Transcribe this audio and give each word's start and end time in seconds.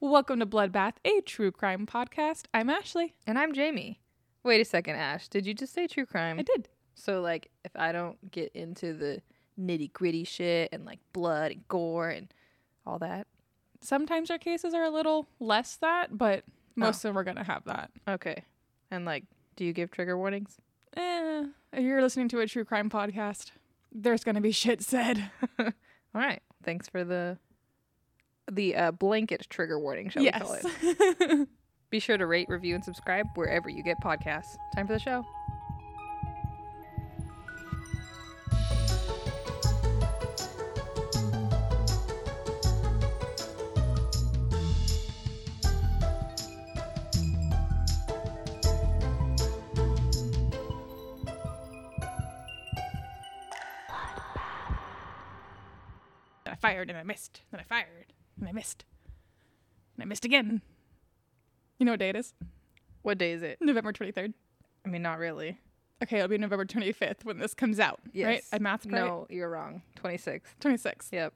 Welcome 0.00 0.38
to 0.40 0.46
Bloodbath, 0.46 0.94
a 1.04 1.20
true 1.22 1.50
crime 1.50 1.86
podcast. 1.86 2.44
I'm 2.54 2.70
Ashley. 2.70 3.14
And 3.26 3.38
I'm 3.38 3.52
Jamie. 3.52 4.00
Wait 4.44 4.60
a 4.60 4.64
second, 4.64 4.94
Ash. 4.96 5.28
Did 5.28 5.44
you 5.46 5.54
just 5.54 5.72
say 5.72 5.86
true 5.86 6.06
crime? 6.06 6.38
I 6.38 6.42
did. 6.42 6.68
So, 6.94 7.20
like, 7.20 7.50
if 7.64 7.72
I 7.74 7.92
don't 7.92 8.30
get 8.30 8.52
into 8.54 8.92
the 8.92 9.20
nitty 9.60 9.92
gritty 9.92 10.24
shit 10.24 10.68
and 10.72 10.84
like 10.84 11.00
blood 11.12 11.50
and 11.52 11.66
gore 11.68 12.08
and 12.10 12.32
all 12.86 12.98
that, 13.00 13.26
Sometimes 13.80 14.28
our 14.28 14.38
cases 14.38 14.74
are 14.74 14.82
a 14.82 14.90
little 14.90 15.28
less 15.38 15.76
that, 15.76 16.18
but 16.18 16.42
most 16.74 17.04
of 17.04 17.10
them 17.10 17.18
are 17.18 17.22
going 17.22 17.36
to 17.36 17.44
have 17.44 17.64
that. 17.66 17.90
okay. 18.08 18.42
And 18.90 19.04
like, 19.04 19.22
do 19.54 19.64
you 19.64 19.72
give 19.72 19.92
trigger 19.92 20.18
warnings? 20.18 20.56
Eh, 20.96 21.44
if 21.72 21.84
you're 21.84 22.02
listening 22.02 22.28
to 22.30 22.40
a 22.40 22.46
true 22.48 22.64
crime 22.64 22.90
podcast, 22.90 23.52
there's 23.92 24.24
going 24.24 24.34
to 24.34 24.40
be 24.40 24.50
shit 24.50 24.82
said. 24.82 25.30
All 25.58 25.70
right. 26.14 26.42
Thanks 26.64 26.88
for 26.88 27.04
the 27.04 27.38
the 28.50 28.76
uh, 28.76 28.90
blanket 28.92 29.46
trigger 29.50 29.78
warning, 29.78 30.10
shall 30.10 30.22
we 30.22 30.30
call 30.30 30.58
yes. 30.62 30.76
it? 30.82 31.48
Be 31.90 32.00
sure 32.00 32.18
to 32.18 32.26
rate, 32.26 32.48
review, 32.48 32.74
and 32.74 32.84
subscribe 32.84 33.26
wherever 33.34 33.68
you 33.68 33.82
get 33.82 33.98
podcasts. 34.00 34.56
Time 34.74 34.86
for 34.86 34.92
the 34.92 34.98
show. 34.98 35.24
I 56.46 56.54
fired 56.54 56.90
and 56.90 56.98
I 56.98 57.02
missed. 57.02 57.42
Then 57.50 57.60
I 57.60 57.62
fired 57.62 58.12
and 58.38 58.48
I 58.48 58.52
missed. 58.52 58.84
And 59.96 60.02
I 60.02 60.06
missed 60.06 60.24
again. 60.24 60.62
You 61.78 61.86
know 61.86 61.92
what 61.92 62.00
day 62.00 62.10
it 62.10 62.16
is? 62.16 62.34
What 63.02 63.18
day 63.18 63.32
is 63.32 63.42
it? 63.42 63.58
November 63.60 63.92
23rd. 63.92 64.32
I 64.84 64.88
mean, 64.88 65.02
not 65.02 65.18
really. 65.18 65.58
Okay, 66.02 66.16
it'll 66.16 66.28
be 66.28 66.38
November 66.38 66.64
25th 66.64 67.24
when 67.24 67.38
this 67.38 67.54
comes 67.54 67.80
out. 67.80 68.00
Right? 68.06 68.14
Yes. 68.14 68.48
I 68.52 68.58
mathed 68.58 68.86
right? 68.90 69.04
No, 69.04 69.26
you're 69.30 69.48
wrong. 69.50 69.82
26. 69.96 70.48
26. 70.60 71.08
Yep. 71.12 71.34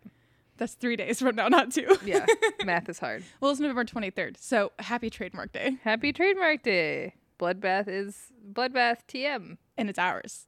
That's 0.56 0.74
three 0.74 0.96
days 0.96 1.18
from 1.18 1.34
now, 1.36 1.48
not 1.48 1.72
two. 1.72 1.96
Yeah. 2.04 2.26
Math 2.64 2.88
is 2.88 2.98
hard. 2.98 3.24
Well, 3.40 3.50
it's 3.50 3.60
November 3.60 3.84
23rd. 3.84 4.36
So 4.38 4.70
happy 4.78 5.10
trademark 5.10 5.52
day. 5.52 5.78
Happy 5.82 6.12
trademark 6.12 6.62
day. 6.62 7.14
Bloodbath 7.40 7.88
is 7.88 8.28
Bloodbath 8.52 8.98
TM. 9.08 9.56
And 9.76 9.90
it's 9.90 9.98
ours. 9.98 10.46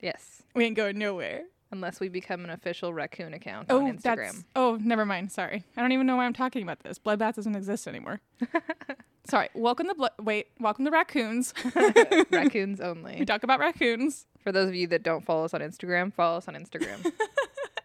Yes. 0.00 0.42
We 0.54 0.64
ain't 0.64 0.76
going 0.76 0.98
nowhere. 0.98 1.42
Unless 1.72 2.00
we 2.00 2.08
become 2.08 2.42
an 2.44 2.50
official 2.50 2.92
raccoon 2.92 3.32
account 3.32 3.66
Oh, 3.70 3.78
on 3.86 3.96
Instagram. 3.96 4.02
that's. 4.32 4.44
Oh, 4.56 4.76
never 4.82 5.06
mind. 5.06 5.30
Sorry. 5.30 5.64
I 5.76 5.80
don't 5.80 5.92
even 5.92 6.06
know 6.06 6.16
why 6.16 6.26
I'm 6.26 6.32
talking 6.32 6.62
about 6.64 6.80
this. 6.80 6.98
Bloodbath 6.98 7.36
doesn't 7.36 7.54
exist 7.54 7.86
anymore. 7.86 8.20
Sorry. 9.24 9.48
Welcome 9.54 9.86
to 9.86 9.94
blood. 9.94 10.10
Wait. 10.20 10.48
Welcome 10.58 10.84
to 10.86 10.90
raccoons. 10.90 11.54
Raccoons 12.30 12.80
only. 12.80 13.16
we 13.20 13.24
talk 13.24 13.44
about 13.44 13.60
raccoons 13.60 14.26
For 14.42 14.50
those 14.50 14.68
of 14.68 14.74
you 14.74 14.88
that 14.88 15.04
don't 15.04 15.24
follow 15.24 15.44
us 15.44 15.54
on 15.54 15.60
Instagram, 15.60 16.12
follow 16.12 16.38
us 16.38 16.48
on 16.48 16.54
Instagram. 16.54 17.06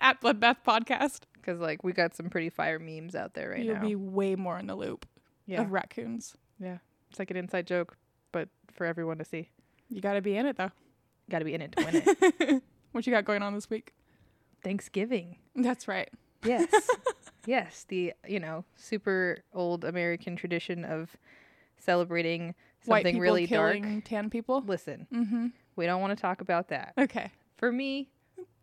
at 0.02 0.20
Bloodbath 0.20 0.58
Podcast. 0.66 1.20
Because, 1.36 1.60
like, 1.60 1.84
we 1.84 1.94
got 1.94 2.16
some 2.16 2.30
pretty 2.32 2.50
fire 2.50 2.80
memes 2.80 3.14
out 3.14 3.36
there 3.36 3.52
right 3.52 3.64
now. 3.64 3.74
You'll 3.74 3.82
be 3.82 3.96
way 3.96 4.36
more 4.36 4.58
in 4.58 4.66
the 4.66 4.76
loop 4.76 5.06
yeah. 5.46 5.62
of 5.62 5.72
raccoons. 5.72 6.36
yeah. 6.60 6.78
It's 7.12 7.20
like 7.20 7.30
an 7.30 7.38
inside 7.38 7.68
joke, 7.68 7.96
but 8.32 8.50
for 8.74 8.86
everyone 8.86 9.20
to 9.20 9.26
see. 9.26 9.50
You 9.90 10.02
got 10.02 10.14
to 10.14 10.22
be 10.22 10.36
in 10.36 10.48
it 10.48 10.58
though. 10.58 10.72
Got 11.30 11.40
to 11.40 11.46
be 11.46 11.54
in 11.54 11.62
it 11.62 11.72
to 11.74 11.86
win 11.86 12.04
it. 12.06 12.64
What 12.96 13.06
you 13.06 13.12
got 13.12 13.26
going 13.26 13.44
on 13.44 13.54
this 13.54 13.70
week? 13.70 13.94
Thanksgiving. 14.64 15.36
That's 15.54 15.86
right. 15.86 16.10
Yes. 16.46 16.68
yes. 17.46 17.86
The, 17.90 18.14
you 18.26 18.40
know, 18.40 18.64
super 18.78 19.40
old 19.54 19.84
American 19.84 20.38
tradition 20.38 20.86
of 20.86 21.10
celebrating 21.78 22.56
something 22.86 23.20
really 23.20 23.48
dark. 23.48 23.80
tan 24.06 24.30
people. 24.30 24.64
Listen, 24.66 25.08
Mm-hmm. 25.14 25.48
we 25.76 25.86
don't 25.86 26.00
want 26.00 26.18
to 26.18 26.22
talk 26.22 26.40
about 26.40 26.70
that. 26.70 26.94
Okay. 26.98 27.32
For 27.58 27.70
me, 27.70 28.10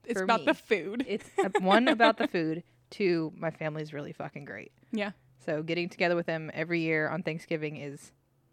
It's 0.06 0.18
For 0.18 0.24
about 0.24 0.40
me. 0.40 0.46
the 0.46 0.54
food. 0.54 1.04
it's 1.06 1.28
uh, 1.38 1.50
one 1.60 1.86
about 1.88 2.16
the 2.16 2.26
food, 2.26 2.62
two, 2.88 3.34
my 3.36 3.50
family's 3.50 3.92
really 3.92 4.14
fucking 4.14 4.46
great. 4.46 4.72
yeah. 4.92 5.10
So 5.44 5.62
getting 5.62 5.88
together 5.90 6.14
with 6.16 6.26
them 6.26 6.50
every 6.54 6.80
year 6.80 7.08
on 7.08 7.22
Thanksgiving 7.22 7.76
is 7.76 8.12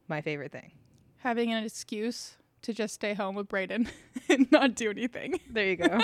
my 0.10 0.20
favorite 0.22 0.52
thing. 0.52 0.72
Having 1.20 1.54
an 1.54 1.64
excuse 1.64 2.36
to 2.64 2.74
just 2.74 2.94
stay 2.94 3.14
home 3.14 3.36
with 3.36 3.48
Brayden 3.48 3.88
and 4.30 4.52
not 4.52 4.76
do 4.76 4.90
anything. 4.90 5.40
There 5.50 5.66
you 5.66 5.76
go. 5.76 6.00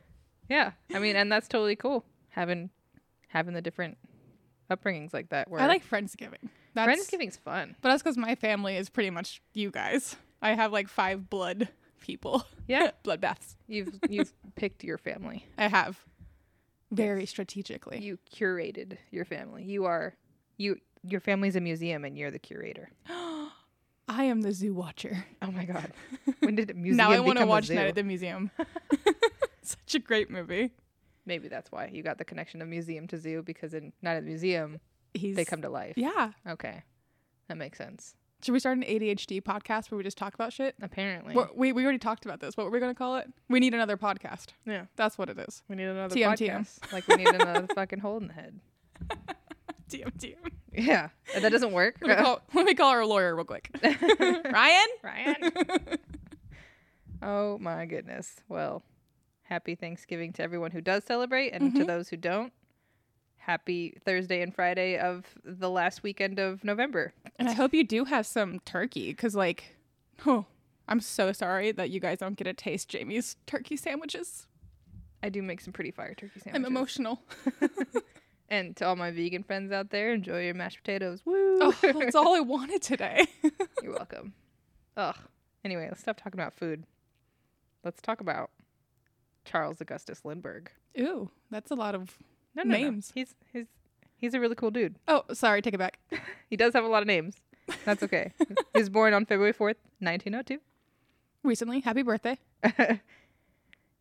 yeah, 0.48 0.72
I 0.94 0.98
mean, 0.98 1.16
and 1.16 1.30
that's 1.30 1.48
totally 1.48 1.76
cool 1.76 2.04
having 2.30 2.70
having 3.28 3.54
the 3.54 3.62
different 3.62 3.98
upbringings 4.70 5.12
like 5.12 5.30
that. 5.30 5.50
Where 5.50 5.60
I 5.60 5.66
like 5.66 5.88
Friendsgiving. 5.88 6.48
That's, 6.74 6.88
Friendsgiving's 6.88 7.36
fun. 7.36 7.76
But 7.80 7.90
that's 7.90 8.02
because 8.02 8.16
my 8.16 8.34
family 8.34 8.76
is 8.76 8.88
pretty 8.88 9.10
much 9.10 9.42
you 9.54 9.70
guys. 9.70 10.16
I 10.40 10.54
have 10.54 10.72
like 10.72 10.88
five 10.88 11.28
blood 11.28 11.68
people. 12.00 12.44
Yeah, 12.66 12.92
Bloodbaths. 13.04 13.56
you've 13.66 13.98
you've 14.08 14.32
picked 14.56 14.84
your 14.84 14.98
family. 14.98 15.46
I 15.58 15.68
have. 15.68 15.98
Very 16.92 17.24
strategically. 17.24 18.00
You 18.00 18.18
curated 18.34 18.96
your 19.10 19.24
family. 19.24 19.64
You 19.64 19.84
are 19.84 20.16
you. 20.56 20.76
Your 21.02 21.20
family's 21.20 21.56
a 21.56 21.60
museum, 21.60 22.04
and 22.04 22.18
you're 22.18 22.30
the 22.30 22.38
curator. 22.38 22.90
I 24.10 24.24
am 24.24 24.42
the 24.42 24.52
zoo 24.52 24.74
watcher. 24.74 25.24
Oh 25.40 25.52
my 25.52 25.64
god! 25.64 25.92
When 26.40 26.56
did 26.56 26.74
museum 26.76 26.96
now 26.96 27.12
I 27.12 27.20
want 27.20 27.38
to 27.38 27.46
watch? 27.46 27.70
Night 27.70 27.86
at 27.86 27.94
the 27.94 28.02
Museum. 28.02 28.50
Such 29.62 29.94
a 29.94 29.98
great 30.00 30.30
movie. 30.30 30.72
Maybe 31.26 31.46
that's 31.46 31.70
why 31.70 31.90
you 31.92 32.02
got 32.02 32.18
the 32.18 32.24
connection 32.24 32.60
of 32.60 32.66
museum 32.66 33.06
to 33.08 33.18
zoo 33.18 33.42
because 33.44 33.72
in 33.72 33.92
Night 34.02 34.16
at 34.16 34.24
the 34.24 34.30
Museum 34.30 34.80
He's 35.14 35.36
they 35.36 35.44
come 35.44 35.62
to 35.62 35.68
life. 35.68 35.94
Yeah. 35.96 36.32
Okay, 36.48 36.82
that 37.46 37.56
makes 37.56 37.78
sense. 37.78 38.16
Should 38.42 38.52
we 38.52 38.58
start 38.58 38.78
an 38.78 38.82
ADHD 38.84 39.40
podcast 39.42 39.90
where 39.90 39.98
we 39.98 40.02
just 40.02 40.18
talk 40.18 40.34
about 40.34 40.52
shit? 40.52 40.74
Apparently, 40.82 41.36
we 41.54 41.70
we 41.72 41.84
already 41.84 41.98
talked 41.98 42.24
about 42.24 42.40
this. 42.40 42.56
What 42.56 42.64
were 42.64 42.72
we 42.72 42.80
gonna 42.80 42.94
call 42.94 43.16
it? 43.16 43.28
We 43.48 43.60
need 43.60 43.74
another 43.74 43.96
podcast. 43.96 44.48
yeah, 44.66 44.86
That's 44.96 45.18
what 45.18 45.28
it 45.30 45.38
is. 45.38 45.62
we 45.68 45.76
need 45.76 45.84
another 45.84 46.16
TM. 46.16 46.36
podcast. 46.36 46.92
Like 46.92 47.06
we 47.06 47.14
need 47.14 47.28
another 47.28 47.68
fucking 47.74 48.00
hole 48.00 48.16
in 48.16 48.26
the 48.26 48.34
head. 48.34 48.58
TM 49.88 50.12
TM. 50.18 50.34
Yeah, 50.72 51.08
that 51.34 51.50
doesn't 51.50 51.72
work. 51.72 51.96
Let 52.00 52.18
me 52.18 52.24
call, 52.24 52.40
let 52.54 52.64
me 52.66 52.74
call 52.74 52.90
our 52.90 53.04
lawyer 53.04 53.34
real 53.34 53.44
quick. 53.44 53.70
Ryan. 53.82 54.86
Ryan. 55.02 55.36
oh 57.22 57.58
my 57.58 57.86
goodness. 57.86 58.36
Well, 58.48 58.82
happy 59.42 59.74
Thanksgiving 59.74 60.32
to 60.34 60.42
everyone 60.42 60.70
who 60.70 60.80
does 60.80 61.04
celebrate, 61.04 61.50
and 61.50 61.74
to 61.74 61.82
Mhm. 61.82 61.86
those 61.86 62.08
who 62.08 62.16
don't. 62.16 62.52
Happy 63.38 63.98
Thursday 64.04 64.42
and 64.42 64.54
Friday 64.54 64.96
of 64.98 65.24
the 65.44 65.70
last 65.70 66.02
weekend 66.02 66.38
of 66.38 66.62
November. 66.62 67.14
And 67.38 67.48
I 67.48 67.52
hope 67.52 67.74
you 67.74 67.82
do 67.84 68.04
have 68.04 68.26
some 68.26 68.60
turkey, 68.60 69.12
cause 69.14 69.34
like, 69.34 69.76
oh, 70.26 70.44
I'm 70.86 71.00
so 71.00 71.32
sorry 71.32 71.72
that 71.72 71.90
you 71.90 72.00
guys 72.00 72.18
don't 72.18 72.36
get 72.36 72.44
to 72.44 72.52
taste 72.52 72.88
Jamie's 72.88 73.36
turkey 73.46 73.76
sandwiches. 73.76 74.46
I 75.22 75.28
do 75.30 75.42
make 75.42 75.60
some 75.60 75.72
pretty 75.72 75.90
fire 75.90 76.14
turkey 76.14 76.40
sandwiches. 76.40 76.54
I'm 76.54 76.64
emotional. 76.64 77.22
And 78.50 78.76
to 78.76 78.86
all 78.86 78.96
my 78.96 79.12
vegan 79.12 79.44
friends 79.44 79.70
out 79.70 79.90
there, 79.90 80.12
enjoy 80.12 80.44
your 80.44 80.54
mashed 80.54 80.78
potatoes. 80.78 81.22
Woo! 81.24 81.58
Oh, 81.60 81.74
that's 81.82 82.16
all 82.16 82.34
I 82.34 82.40
wanted 82.54 82.82
today. 82.82 83.26
You're 83.82 83.92
welcome. 83.94 84.32
Ugh. 84.96 85.16
Anyway, 85.64 85.86
let's 85.88 86.00
stop 86.00 86.16
talking 86.20 86.40
about 86.40 86.52
food. 86.52 86.84
Let's 87.84 88.02
talk 88.02 88.20
about 88.20 88.50
Charles 89.44 89.80
Augustus 89.80 90.24
Lindbergh. 90.24 90.70
Ooh, 90.98 91.30
that's 91.50 91.70
a 91.70 91.74
lot 91.74 91.94
of. 91.94 92.18
No, 92.56 92.64
no, 92.64 92.76
no. 92.76 92.82
Names. 92.82 93.12
He's 93.14 93.34
he's 93.52 93.66
he's 94.16 94.34
a 94.34 94.40
really 94.40 94.56
cool 94.56 94.70
dude. 94.72 94.96
Oh, 95.06 95.22
sorry, 95.32 95.62
take 95.62 95.74
it 95.74 95.78
back. 95.78 95.98
He 96.50 96.56
does 96.56 96.72
have 96.72 96.82
a 96.82 96.88
lot 96.88 97.00
of 97.00 97.06
names. 97.06 97.36
That's 97.84 98.02
okay. 98.02 98.32
he 98.40 98.80
was 98.80 98.88
born 98.88 99.14
on 99.14 99.24
February 99.24 99.52
4th, 99.52 99.76
1902. 100.00 100.58
Recently, 101.44 101.78
happy 101.78 102.02
birthday. 102.02 102.40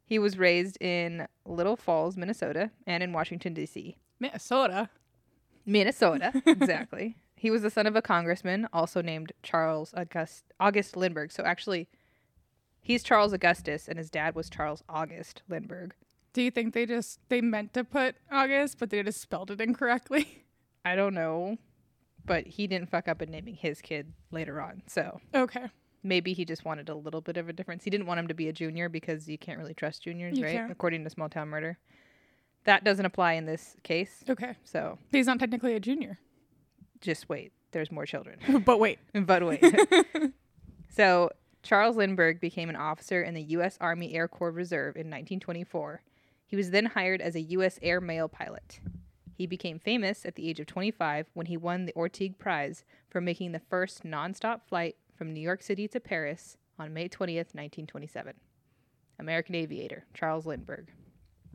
he 0.08 0.18
was 0.18 0.40
raised 0.40 0.81
in 0.81 1.28
Little 1.46 1.76
Falls, 1.76 2.18
Minnesota, 2.18 2.72
and 2.88 3.04
in 3.04 3.14
Washington, 3.14 3.54
D.C. 3.54 3.98
Minnesota. 4.19 4.90
Minnesota, 5.66 6.34
exactly. 6.46 7.18
He 7.35 7.52
was 7.52 7.62
the 7.62 7.69
son 7.69 7.85
of 7.88 7.96
a 7.96 8.01
congressman, 8.01 8.68
also 8.74 9.01
named 9.01 9.31
Charles 9.44 9.94
August 9.95 10.44
August 10.60 10.95
Lindbergh. 10.98 11.31
So 11.31 11.44
actually, 11.44 11.88
he's 12.81 13.04
Charles 13.04 13.33
Augustus, 13.33 13.88
and 13.88 13.98
his 13.98 14.10
dad 14.10 14.36
was 14.36 14.50
Charles 14.50 14.83
August 14.89 15.42
Lindbergh. 15.48 15.94
Do 16.33 16.42
you 16.42 16.51
think 16.51 16.74
they 16.74 16.86
just 16.86 17.19
they 17.30 17.42
meant 17.42 17.74
to 17.74 17.83
put 17.83 18.16
August, 18.31 18.77
but 18.80 18.89
they 18.89 19.01
just 19.04 19.21
spelled 19.21 19.51
it 19.51 19.62
incorrectly? 19.62 20.45
I 20.86 20.95
don't 20.95 21.13
know, 21.13 21.57
but 22.25 22.45
he 22.48 22.68
didn't 22.68 22.89
fuck 22.89 23.07
up 23.07 23.22
in 23.22 23.31
naming 23.31 23.56
his 23.56 23.81
kid 23.81 24.13
later 24.31 24.62
on. 24.62 24.81
So 24.88 25.19
Okay. 25.36 25.68
maybe 26.04 26.33
he 26.33 26.45
just 26.45 26.65
wanted 26.65 26.89
a 26.89 26.95
little 26.95 27.22
bit 27.22 27.38
of 27.38 27.48
a 27.50 27.54
difference. 27.54 27.83
He 27.83 27.89
didn't 27.89 28.07
want 28.07 28.19
him 28.19 28.27
to 28.27 28.33
be 28.33 28.48
a 28.50 28.54
junior 28.54 28.89
because 28.89 29.27
you 29.30 29.38
can't 29.38 29.57
really 29.60 29.74
trust 29.74 30.04
juniors, 30.04 30.38
You 30.38 30.45
right? 30.45 30.54
can't. 30.54 30.72
According 30.72 31.04
to 31.04 31.10
Small 31.10 31.30
Town 31.30 31.48
Murder. 31.50 31.77
That 32.66 32.84
doesn't 32.84 33.06
apply 33.06 33.34
in 33.34 33.46
this 33.46 33.76
case. 33.84 34.24
Okay. 34.30 34.56
So 34.64 34.98
He's 35.12 35.28
not 35.28 35.40
technically 35.40 35.74
a 35.76 35.80
junior. 35.80 36.20
just 37.02 37.30
wait. 37.30 37.52
There's 37.72 37.92
more 37.92 38.06
children. 38.06 38.40
but 38.66 38.80
wait. 38.80 39.00
but 39.14 39.46
wait. 39.46 39.64
so 40.90 41.30
Charles 41.64 41.96
Lindbergh 41.98 42.40
became 42.40 42.70
an 42.70 42.76
officer 42.76 43.22
in 43.22 43.34
the 43.34 43.44
U.S. 43.44 43.78
Army 43.80 44.14
Air 44.14 44.28
Corps 44.28 44.52
Reserve 44.52 44.96
in 44.96 45.08
1924. 45.08 46.02
He 46.48 46.56
was 46.56 46.72
then 46.72 46.88
hired 46.88 47.22
as 47.22 47.36
a 47.36 47.42
U.S. 47.42 47.78
air 47.82 48.02
mail 48.02 48.28
pilot. 48.28 48.80
He 49.36 49.46
became 49.46 49.80
famous 49.80 50.26
at 50.26 50.36
the 50.36 50.50
age 50.50 50.60
of 50.60 50.66
25 50.66 51.28
when 51.34 51.46
he 51.46 51.56
won 51.58 51.86
the 51.86 51.94
Orteig 51.94 52.38
Prize 52.40 52.84
for 53.10 53.22
making 53.22 53.52
the 53.52 53.62
first 53.70 54.04
nonstop 54.04 54.62
flight 54.68 54.96
from 55.16 55.32
New 55.34 55.40
York 55.40 55.62
City 55.64 55.88
to 55.90 56.00
Paris 56.00 56.58
on 56.78 56.94
May 56.94 57.08
20th, 57.08 57.54
1927. 57.54 58.34
American 59.20 59.56
aviator 59.56 60.06
Charles 60.14 60.46
Lindbergh. 60.46 60.88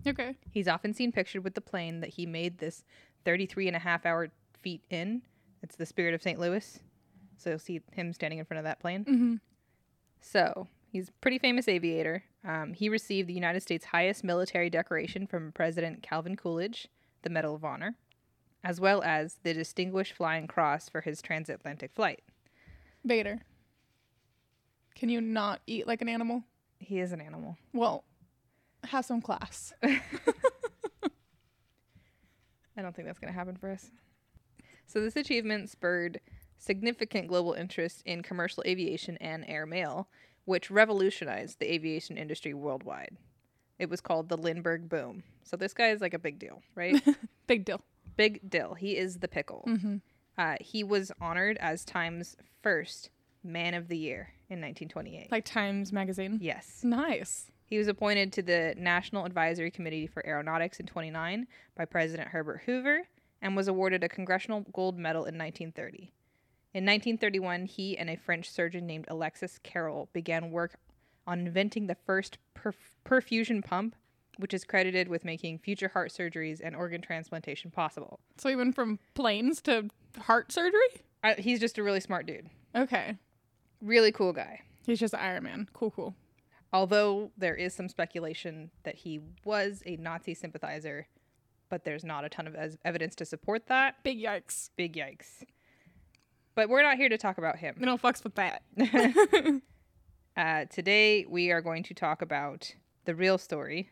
Okay. 0.06 0.37
He's 0.51 0.69
often 0.69 0.95
seen 0.95 1.12
pictured 1.12 1.45
with 1.45 1.55
the 1.55 1.61
plane 1.61 2.01
that 2.01 2.11
he 2.11 2.27
made 2.27 2.59
this 2.59 2.85
33 3.25 3.69
and 3.69 3.77
a 3.77 3.81
half 3.81 4.05
hour 4.05 4.29
feat 4.61 4.83
in. 4.91 5.23
It's 5.62 5.77
the 5.77 5.87
Spirit 5.87 6.15
of 6.15 6.23
St. 6.23 6.39
Louis. 6.39 6.81
So 7.39 7.51
you'll 7.51 7.59
see 7.59 7.81
him 7.93 8.12
standing 8.12 8.39
in 8.39 8.45
front 8.45 8.59
of 8.59 8.65
that 8.65 8.81
plane. 8.81 9.05
Mm-hmm. 9.05 9.35
So 10.21 10.69
he's 10.91 11.09
a 11.09 11.12
pretty 11.21 11.39
famous 11.39 11.69
aviator. 11.69 12.25
Um, 12.47 12.75
he 12.75 12.89
received 12.89 13.29
the 13.29 13.35
United 13.35 13.62
States' 13.62 13.87
highest 13.87 14.25
military 14.25 14.71
decoration 14.71 15.27
from 15.27 15.53
President 15.53 16.03
Calvin 16.03 16.37
Coolidge, 16.37 16.89
the 17.23 17.31
Medal 17.31 17.55
of 17.55 17.65
Honor, 17.65 17.97
as 18.62 18.81
well 18.81 19.03
as 19.03 19.39
the 19.43 19.55
Distinguished 19.55 20.12
Flying 20.12 20.47
Cross 20.47 20.91
for 20.91 21.01
his 21.01 21.23
transatlantic 21.23 21.93
flight. 21.95 22.23
Vader. 23.05 23.41
Can 24.95 25.09
you 25.09 25.21
not 25.21 25.61
eat 25.67 25.87
like 25.87 26.03
an 26.03 26.09
animal? 26.09 26.45
He 26.79 27.01
is 27.01 27.12
an 27.12 27.21
animal. 27.21 27.56
Well, 27.73 28.05
have 28.86 29.04
some 29.04 29.20
class. 29.20 29.72
I 32.76 32.82
don't 32.82 32.94
think 32.94 33.06
that's 33.06 33.19
going 33.19 33.32
to 33.32 33.38
happen 33.38 33.56
for 33.56 33.70
us. 33.70 33.90
So, 34.86 35.00
this 35.00 35.16
achievement 35.16 35.70
spurred 35.70 36.20
significant 36.58 37.28
global 37.28 37.52
interest 37.52 38.02
in 38.04 38.22
commercial 38.22 38.62
aviation 38.66 39.16
and 39.19 39.44
air 39.48 39.64
mail, 39.66 40.08
which 40.44 40.70
revolutionized 40.70 41.58
the 41.58 41.72
aviation 41.72 42.16
industry 42.16 42.52
worldwide. 42.54 43.16
It 43.78 43.88
was 43.90 44.00
called 44.00 44.28
the 44.28 44.36
Lindbergh 44.36 44.88
boom. 44.88 45.22
So, 45.44 45.56
this 45.56 45.72
guy 45.75 45.90
is 45.90 46.00
like 46.00 46.14
a 46.14 46.19
big 46.19 46.38
deal, 46.38 46.62
right? 46.75 47.00
Big 47.46 47.66
deal. 47.66 47.82
big 48.16 48.48
deal. 48.48 48.72
He 48.72 48.96
is 48.96 49.19
the 49.19 49.28
pickle. 49.28 49.64
Mm-hmm. 49.69 49.96
Uh, 50.38 50.54
he 50.60 50.82
was 50.82 51.12
honored 51.20 51.58
as 51.60 51.84
Time's 51.84 52.36
first 52.62 53.10
Man 53.42 53.75
of 53.75 53.88
the 53.88 53.98
Year 53.98 54.31
in 54.48 54.60
1928. 54.62 55.31
Like 55.31 55.44
Times 55.44 55.92
Magazine. 55.92 56.38
yes. 56.40 56.81
Nice. 56.82 57.50
He 57.64 57.78
was 57.78 57.88
appointed 57.88 58.32
to 58.34 58.43
the 58.43 58.75
National 58.76 59.25
Advisory 59.25 59.70
Committee 59.70 60.06
for 60.06 60.25
Aeronautics 60.26 60.81
in 60.81 60.87
29 60.87 61.46
by 61.76 61.84
President 61.84 62.28
Herbert 62.28 62.62
Hoover 62.66 63.02
and 63.40 63.56
was 63.56 63.69
awarded 63.69 64.05
a 64.05 64.08
Congressional 64.08 64.66
Gold 64.72 64.99
Medal 64.99 65.22
in 65.22 65.38
1930. 65.38 66.12
In 66.75 66.84
1931, 66.84 67.66
he 67.66 67.96
and 67.96 68.11
a 68.11 68.16
French 68.16 68.50
surgeon 68.50 68.87
named 68.87 69.06
Alexis 69.08 69.58
Carrel 69.62 70.08
began 70.12 70.50
work 70.50 70.75
on 71.26 71.40
inventing 71.40 71.87
the 71.87 71.94
first 71.94 72.38
perf- 72.55 72.96
perfusion 73.05 73.64
pump, 73.64 73.94
which 74.38 74.52
is 74.52 74.64
credited 74.64 75.08
with 75.08 75.25
making 75.25 75.58
future 75.58 75.88
heart 75.88 76.10
surgeries 76.10 76.60
and 76.62 76.75
organ 76.75 77.00
transplantation 77.00 77.70
possible. 77.70 78.19
So 78.37 78.49
we 78.49 78.56
went 78.56 78.75
from 78.75 78.99
planes 79.14 79.62
to 79.62 79.88
heart 80.19 80.52
surgery? 80.52 80.81
I, 81.22 81.34
he's 81.34 81.60
just 81.60 81.78
a 81.78 81.82
really 81.82 82.00
smart 82.00 82.26
dude. 82.26 82.50
Okay. 82.75 83.17
Really 83.81 84.12
cool 84.12 84.32
guy. 84.32 84.60
He's 84.84 85.00
just 85.00 85.14
Iron 85.14 85.44
Man. 85.44 85.69
Cool, 85.72 85.93
cool. 85.93 86.14
Although 86.75 87.31
there 87.38 87.55
is 87.55 87.73
some 87.73 87.88
speculation 87.88 88.71
that 88.82 88.97
he 88.97 89.21
was 89.44 89.82
a 89.87 89.97
Nazi 89.97 90.35
sympathizer, 90.35 91.06
but 91.71 91.85
there's 91.85 92.05
not 92.05 92.25
a 92.25 92.29
ton 92.29 92.47
of 92.49 92.56
evidence 92.85 93.15
to 93.15 93.25
support 93.25 93.69
that. 93.69 94.03
Big 94.03 94.21
yikes. 94.21 94.71
Big 94.76 94.94
yikes. 94.94 95.44
But 96.56 96.69
we're 96.69 96.82
not 96.82 96.97
here 96.97 97.09
to 97.09 97.17
talk 97.17 97.38
about 97.38 97.56
him. 97.59 97.76
No 97.79 97.97
fucks 97.97 98.23
with 98.25 98.35
that. 98.35 98.62
Uh, 100.37 100.65
today, 100.65 101.25
we 101.29 101.53
are 101.53 101.61
going 101.61 101.85
to 101.85 101.94
talk 101.94 102.21
about 102.21 102.75
the 103.05 103.15
real 103.15 103.38
story 103.38 103.91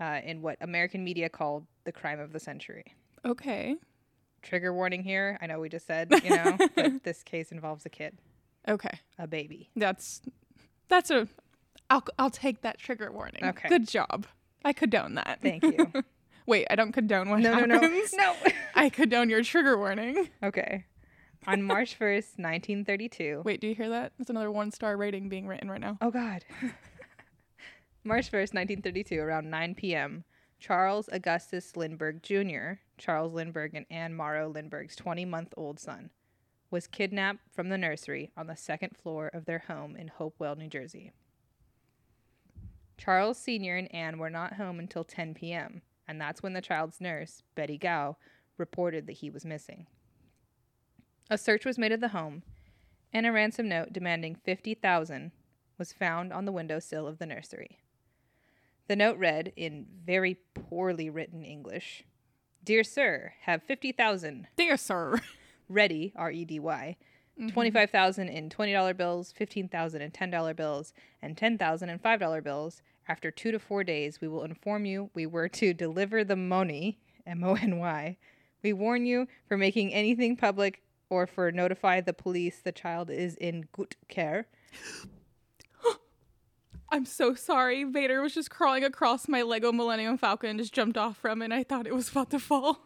uh, 0.00 0.18
in 0.24 0.42
what 0.42 0.58
American 0.60 1.04
media 1.04 1.28
called 1.28 1.64
the 1.84 1.92
crime 1.92 2.18
of 2.18 2.32
the 2.32 2.40
century. 2.40 2.84
Okay. 3.24 3.76
Trigger 4.42 4.74
warning 4.74 5.04
here. 5.04 5.38
I 5.40 5.46
know 5.46 5.60
we 5.60 5.68
just 5.68 5.86
said, 5.86 6.10
you 6.24 6.30
know, 6.36 6.58
but 6.74 7.04
this 7.04 7.22
case 7.22 7.52
involves 7.52 7.86
a 7.86 7.88
kid, 7.88 8.18
Okay. 8.66 8.98
a 9.16 9.28
baby. 9.28 9.70
That's 9.76 10.22
that's 10.88 11.12
a 11.12 11.28
I'll 11.90 12.04
I'll 12.18 12.30
take 12.30 12.62
that 12.62 12.78
trigger 12.78 13.10
warning. 13.12 13.44
Okay. 13.44 13.68
Good 13.68 13.88
job. 13.88 14.26
I 14.64 14.72
condone 14.72 15.14
that. 15.14 15.38
Thank 15.42 15.62
you. 15.62 15.92
Wait, 16.46 16.66
I 16.70 16.74
don't 16.74 16.92
condone 16.92 17.30
what 17.30 17.40
no, 17.40 17.54
no, 17.60 17.64
no. 17.64 17.80
happens. 17.80 18.12
No. 18.14 18.34
I 18.74 18.88
condone 18.88 19.30
your 19.30 19.42
trigger 19.42 19.78
warning. 19.78 20.28
okay. 20.42 20.84
On 21.46 21.62
March 21.62 21.98
1st, 21.98 22.38
1932. 22.38 23.42
Wait, 23.44 23.60
do 23.60 23.66
you 23.66 23.74
hear 23.74 23.90
that? 23.90 24.12
That's 24.18 24.30
another 24.30 24.50
one 24.50 24.70
star 24.70 24.96
rating 24.96 25.28
being 25.28 25.46
written 25.46 25.70
right 25.70 25.80
now. 25.80 25.98
Oh, 26.00 26.10
God. 26.10 26.42
March 28.04 28.30
1st, 28.30 28.54
1932, 28.54 29.18
around 29.20 29.50
9 29.50 29.74
p.m., 29.74 30.24
Charles 30.58 31.08
Augustus 31.12 31.76
Lindbergh 31.76 32.22
Jr., 32.22 32.80
Charles 32.96 33.34
Lindbergh 33.34 33.74
and 33.74 33.84
Anne 33.90 34.14
Morrow 34.14 34.48
Lindbergh's 34.48 34.96
20 34.96 35.26
month 35.26 35.52
old 35.56 35.78
son, 35.78 36.10
was 36.70 36.86
kidnapped 36.86 37.40
from 37.52 37.68
the 37.68 37.76
nursery 37.78 38.30
on 38.36 38.46
the 38.46 38.56
second 38.56 38.96
floor 38.96 39.30
of 39.34 39.44
their 39.44 39.64
home 39.68 39.96
in 39.96 40.08
Hopewell, 40.08 40.56
New 40.56 40.68
Jersey. 40.68 41.12
Charles 42.96 43.38
Sr. 43.38 43.76
and 43.76 43.92
Anne 43.94 44.18
were 44.18 44.30
not 44.30 44.54
home 44.54 44.78
until 44.78 45.04
10 45.04 45.34
p.m., 45.34 45.82
and 46.06 46.20
that's 46.20 46.42
when 46.42 46.52
the 46.52 46.60
child's 46.60 47.00
nurse, 47.00 47.42
Betty 47.54 47.78
Gow, 47.78 48.16
reported 48.56 49.06
that 49.06 49.14
he 49.14 49.30
was 49.30 49.44
missing. 49.44 49.86
A 51.30 51.38
search 51.38 51.64
was 51.64 51.78
made 51.78 51.92
of 51.92 52.00
the 52.00 52.08
home, 52.08 52.42
and 53.12 53.26
a 53.26 53.32
ransom 53.32 53.68
note 53.68 53.92
demanding 53.92 54.36
50000 54.44 55.32
was 55.78 55.92
found 55.92 56.32
on 56.32 56.44
the 56.44 56.52
windowsill 56.52 57.06
of 57.06 57.18
the 57.18 57.26
nursery. 57.26 57.78
The 58.86 58.96
note 58.96 59.16
read 59.18 59.52
in 59.56 59.86
very 60.04 60.38
poorly 60.54 61.08
written 61.08 61.42
English 61.42 62.04
Dear 62.62 62.84
Sir, 62.84 63.34
have 63.42 63.62
50000 63.62 64.46
Dear 64.56 64.76
sir. 64.76 65.20
ready, 65.68 66.12
R 66.16 66.30
E 66.30 66.44
D 66.44 66.58
Y, 66.60 66.96
Mm-hmm. 67.38 67.48
25,000 67.48 68.28
in 68.28 68.48
$20 68.48 68.96
bills, 68.96 69.32
15,000 69.32 70.00
in 70.00 70.10
$10 70.12 70.56
bills, 70.56 70.92
and 71.20 71.36
10,000 71.36 71.88
in 71.88 71.98
$5 71.98 72.44
bills. 72.44 72.82
After 73.08 73.30
2 73.30 73.50
to 73.50 73.58
4 73.58 73.82
days, 73.82 74.20
we 74.20 74.28
will 74.28 74.44
inform 74.44 74.84
you 74.84 75.10
we 75.14 75.26
were 75.26 75.48
to 75.48 75.74
deliver 75.74 76.22
the 76.22 76.36
money, 76.36 76.98
M 77.26 77.42
O 77.42 77.54
N 77.54 77.78
Y. 77.78 78.16
We 78.62 78.72
warn 78.72 79.04
you 79.04 79.26
for 79.48 79.58
making 79.58 79.92
anything 79.92 80.36
public 80.36 80.82
or 81.10 81.26
for 81.26 81.50
notify 81.50 82.00
the 82.00 82.12
police 82.12 82.60
the 82.60 82.72
child 82.72 83.10
is 83.10 83.34
in 83.36 83.66
good 83.72 83.96
care. 84.08 84.46
I'm 86.90 87.04
so 87.04 87.34
sorry. 87.34 87.82
Vader 87.82 88.22
was 88.22 88.34
just 88.34 88.50
crawling 88.50 88.84
across 88.84 89.26
my 89.28 89.42
Lego 89.42 89.72
Millennium 89.72 90.16
Falcon 90.16 90.50
and 90.50 90.58
just 90.58 90.72
jumped 90.72 90.96
off 90.96 91.16
from 91.16 91.42
it. 91.42 91.46
And 91.46 91.54
I 91.54 91.64
thought 91.64 91.88
it 91.88 91.94
was 91.94 92.10
about 92.10 92.30
to 92.30 92.38
fall. 92.38 92.78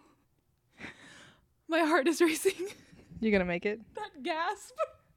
My 1.68 1.80
heart 1.80 2.08
is 2.08 2.22
racing. 2.22 2.68
You 3.20 3.30
gonna 3.32 3.44
make 3.44 3.66
it? 3.66 3.80
that 3.94 4.22
gasp. 4.22 4.74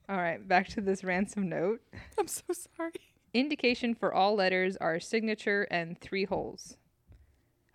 All 0.10 0.18
right, 0.18 0.46
back 0.46 0.68
to 0.70 0.82
this 0.82 1.04
ransom 1.04 1.48
note. 1.48 1.82
I'm 2.20 2.28
so 2.28 2.44
sorry. 2.50 2.94
Indication 3.34 3.96
for 3.96 4.14
all 4.14 4.36
letters 4.36 4.76
are 4.78 5.00
signature 5.00 5.68
and 5.72 6.00
three 6.00 6.26
holes. 6.26 6.76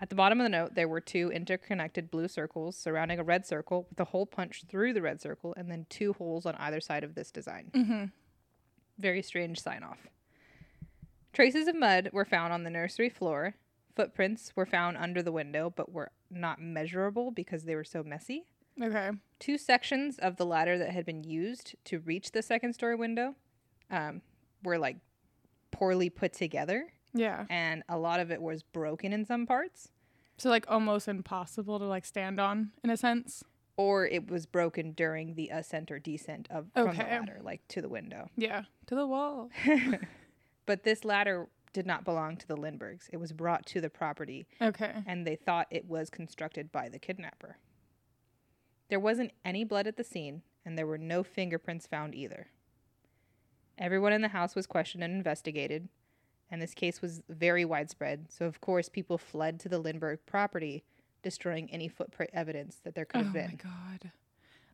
At 0.00 0.10
the 0.10 0.14
bottom 0.14 0.38
of 0.40 0.44
the 0.44 0.50
note, 0.50 0.74
there 0.74 0.88
were 0.88 1.00
two 1.00 1.30
interconnected 1.30 2.10
blue 2.10 2.28
circles 2.28 2.76
surrounding 2.76 3.18
a 3.18 3.24
red 3.24 3.46
circle 3.46 3.86
with 3.88 3.98
a 3.98 4.04
hole 4.04 4.26
punched 4.26 4.68
through 4.68 4.92
the 4.92 5.00
red 5.00 5.22
circle 5.22 5.54
and 5.56 5.70
then 5.70 5.86
two 5.88 6.12
holes 6.12 6.44
on 6.44 6.54
either 6.56 6.80
side 6.80 7.02
of 7.04 7.14
this 7.14 7.30
design. 7.30 7.70
Mm-hmm. 7.74 8.04
Very 8.98 9.22
strange 9.22 9.58
sign 9.60 9.82
off. 9.82 10.06
Traces 11.32 11.66
of 11.68 11.76
mud 11.76 12.10
were 12.12 12.26
found 12.26 12.52
on 12.52 12.64
the 12.64 12.70
nursery 12.70 13.08
floor. 13.08 13.54
Footprints 13.94 14.52
were 14.54 14.66
found 14.66 14.98
under 14.98 15.22
the 15.22 15.32
window 15.32 15.72
but 15.74 15.90
were 15.90 16.10
not 16.30 16.60
measurable 16.60 17.30
because 17.30 17.64
they 17.64 17.74
were 17.74 17.84
so 17.84 18.02
messy. 18.02 18.44
Okay. 18.82 19.10
Two 19.38 19.58
sections 19.58 20.18
of 20.18 20.36
the 20.36 20.46
ladder 20.46 20.78
that 20.78 20.90
had 20.90 21.04
been 21.06 21.24
used 21.24 21.74
to 21.86 21.98
reach 22.00 22.32
the 22.32 22.42
second 22.42 22.72
story 22.74 22.96
window 22.96 23.34
um, 23.90 24.22
were 24.62 24.78
like 24.78 24.96
poorly 25.70 26.10
put 26.10 26.32
together 26.32 26.86
Yeah. 27.14 27.44
and 27.50 27.82
a 27.88 27.98
lot 27.98 28.20
of 28.20 28.30
it 28.30 28.40
was 28.40 28.62
broken 28.62 29.12
in 29.12 29.24
some 29.24 29.46
parts 29.46 29.90
So 30.38 30.48
like 30.50 30.64
almost 30.70 31.06
impossible 31.08 31.78
to 31.78 31.86
like 31.86 32.04
stand 32.04 32.40
on 32.40 32.72
in 32.82 32.90
a 32.90 32.96
sense. 32.96 33.42
or 33.76 34.06
it 34.06 34.30
was 34.30 34.46
broken 34.46 34.92
during 34.92 35.34
the 35.34 35.48
ascent 35.50 35.90
or 35.90 35.98
descent 35.98 36.48
of 36.50 36.66
from 36.74 36.96
the 36.96 37.02
ladder 37.02 37.40
like 37.42 37.60
to 37.68 37.82
the 37.82 37.88
window 37.90 38.28
Yeah. 38.36 38.62
To 38.86 38.94
the 38.94 39.06
wall. 39.06 39.50
but 40.66 40.82
this 40.84 41.04
ladder 41.04 41.48
did 41.72 41.86
not 41.86 42.04
belong 42.04 42.36
to 42.38 42.48
the 42.48 42.56
lindberghs 42.56 43.08
it 43.12 43.18
was 43.18 43.32
brought 43.32 43.66
to 43.66 43.80
the 43.82 43.90
property 43.90 44.46
Okay. 44.62 44.92
and 45.06 45.26
they 45.26 45.36
thought 45.36 45.66
it 45.70 45.84
was 45.86 46.08
constructed 46.10 46.72
by 46.72 46.88
the 46.88 46.98
kidnapper 46.98 47.58
there 48.88 49.00
wasn't 49.00 49.32
any 49.44 49.64
blood 49.64 49.86
at 49.86 49.96
the 49.96 50.04
scene 50.04 50.42
and 50.64 50.76
there 50.78 50.86
were 50.86 50.98
no 50.98 51.22
fingerprints 51.22 51.86
found 51.86 52.14
either 52.14 52.48
everyone 53.78 54.12
in 54.12 54.22
the 54.22 54.28
house 54.28 54.54
was 54.54 54.66
questioned 54.66 55.04
and 55.04 55.14
investigated 55.14 55.88
and 56.50 56.62
this 56.62 56.74
case 56.74 57.02
was 57.02 57.22
very 57.28 57.64
widespread 57.64 58.26
so 58.30 58.46
of 58.46 58.60
course 58.60 58.88
people 58.88 59.18
fled 59.18 59.58
to 59.60 59.68
the 59.68 59.78
lindbergh 59.78 60.18
property 60.26 60.84
destroying 61.22 61.70
any 61.72 61.88
footprint 61.88 62.30
evidence 62.32 62.76
that 62.84 62.94
there 62.94 63.04
could 63.04 63.22
have 63.24 63.32
been. 63.32 63.58
Oh 63.64 63.68
my 63.68 63.70
god. 63.98 64.10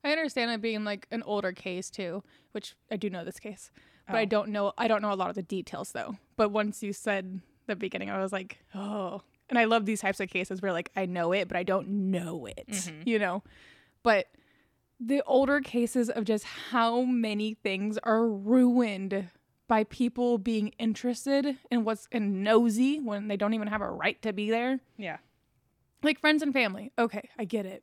I 0.04 0.12
understand 0.12 0.50
it 0.50 0.61
being 0.61 0.85
like 0.85 1.07
an 1.11 1.23
older 1.23 1.52
case 1.52 1.88
too, 1.88 2.23
which 2.50 2.75
I 2.90 2.97
do 2.97 3.09
know 3.09 3.25
this 3.25 3.38
case, 3.40 3.71
but 4.07 4.16
I 4.16 4.23
Oh. 4.23 4.26
don't 4.26 4.49
know. 4.50 4.73
I 4.76 4.87
don't 4.87 5.00
know 5.00 5.12
a 5.12 5.14
lot 5.14 5.31
of 5.31 5.35
the 5.37 5.42
details 5.42 5.92
though. 5.92 6.16
But 6.37 6.50
once 6.50 6.83
you 6.83 6.92
said 6.92 7.40
the 7.69 7.76
beginning, 7.76 8.11
I 8.11 8.21
was 8.21 8.33
like, 8.33 8.59
oh, 8.75 9.23
and 9.49 9.59
I 9.59 9.64
love 9.64 9.87
these 9.87 10.00
types 10.02 10.21
of 10.21 10.28
cases 10.28 10.61
where 10.61 10.73
like 10.73 10.90
I 10.95 11.07
know 11.07 11.33
it, 11.33 11.49
but 11.49 11.57
I 11.57 11.62
don't 11.62 11.88
know 12.11 12.45
it, 12.45 12.66
Mhm. 12.69 13.07
you 13.07 13.19
know. 13.19 13.42
But 14.02 14.28
the 14.99 15.23
older 15.26 15.61
cases 15.61 16.11
of 16.11 16.25
just 16.25 16.44
how 16.44 17.02
many 17.02 17.54
things 17.54 17.99
are 18.02 18.26
ruined 18.26 19.28
by 19.68 19.85
people 19.85 20.38
being 20.38 20.68
interested 20.78 21.56
in 21.71 21.85
what's 21.85 22.09
and 22.12 22.44
nosy 22.44 23.00
when 23.00 23.28
they 23.28 23.37
don't 23.37 23.54
even 23.54 23.68
have 23.68 23.80
a 23.80 23.90
right 23.90 24.21
to 24.23 24.32
be 24.32 24.50
there. 24.50 24.80
Yeah. 24.97 25.18
Like 26.02 26.21
friends 26.21 26.42
and 26.42 26.52
family. 26.52 26.92
Okay, 26.99 27.28
I 27.38 27.44
get 27.44 27.64
it. 27.64 27.82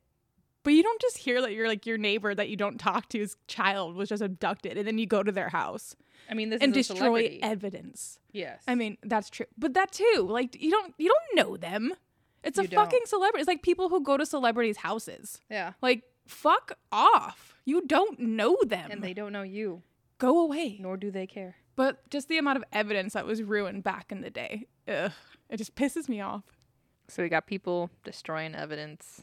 But 0.62 0.74
you 0.74 0.82
don't 0.82 1.00
just 1.00 1.18
hear 1.18 1.40
that 1.40 1.52
you're 1.52 1.68
like 1.68 1.86
your 1.86 1.98
neighbor 1.98 2.34
that 2.34 2.48
you 2.48 2.56
don't 2.56 2.78
talk 2.78 3.08
to's 3.08 3.36
child 3.48 3.96
was 3.96 4.08
just 4.08 4.22
abducted 4.22 4.76
and 4.76 4.86
then 4.86 4.98
you 4.98 5.06
go 5.06 5.22
to 5.22 5.32
their 5.32 5.48
house 5.48 5.96
I 6.30 6.34
mean, 6.34 6.50
this 6.50 6.60
and 6.60 6.76
is 6.76 6.90
a 6.90 6.94
destroy 6.94 7.38
evidence. 7.42 8.18
yes. 8.32 8.62
I 8.68 8.74
mean, 8.74 8.98
that's 9.02 9.30
true. 9.30 9.46
But 9.58 9.74
that 9.74 9.90
too, 9.90 10.26
like 10.28 10.60
you 10.60 10.70
don't 10.70 10.94
you 10.98 11.08
don't 11.08 11.36
know 11.46 11.56
them. 11.56 11.92
It's 12.44 12.58
a 12.58 12.66
don't. 12.66 12.74
fucking 12.74 13.00
celebrity. 13.06 13.40
It's 13.40 13.48
like 13.48 13.62
people 13.62 13.88
who 13.88 14.02
go 14.02 14.16
to 14.16 14.24
celebrities' 14.24 14.76
houses. 14.76 15.40
yeah. 15.50 15.72
Like 15.82 16.04
fuck 16.30 16.72
off. 16.90 17.54
You 17.64 17.86
don't 17.86 18.18
know 18.18 18.56
them. 18.66 18.90
And 18.90 19.02
they 19.02 19.12
don't 19.14 19.32
know 19.32 19.42
you, 19.42 19.82
go 20.18 20.40
away. 20.40 20.78
nor 20.80 20.96
do 20.96 21.10
they 21.10 21.26
care. 21.26 21.56
But 21.76 22.08
just 22.10 22.28
the 22.28 22.38
amount 22.38 22.58
of 22.58 22.64
evidence 22.72 23.14
that 23.14 23.26
was 23.26 23.42
ruined 23.42 23.84
back 23.84 24.10
in 24.12 24.20
the 24.20 24.30
day. 24.30 24.66
Ugh. 24.88 25.12
It 25.48 25.56
just 25.56 25.74
pisses 25.74 26.08
me 26.08 26.20
off. 26.20 26.44
So 27.08 27.22
we 27.22 27.28
got 27.28 27.46
people 27.46 27.90
destroying 28.04 28.54
evidence 28.54 29.22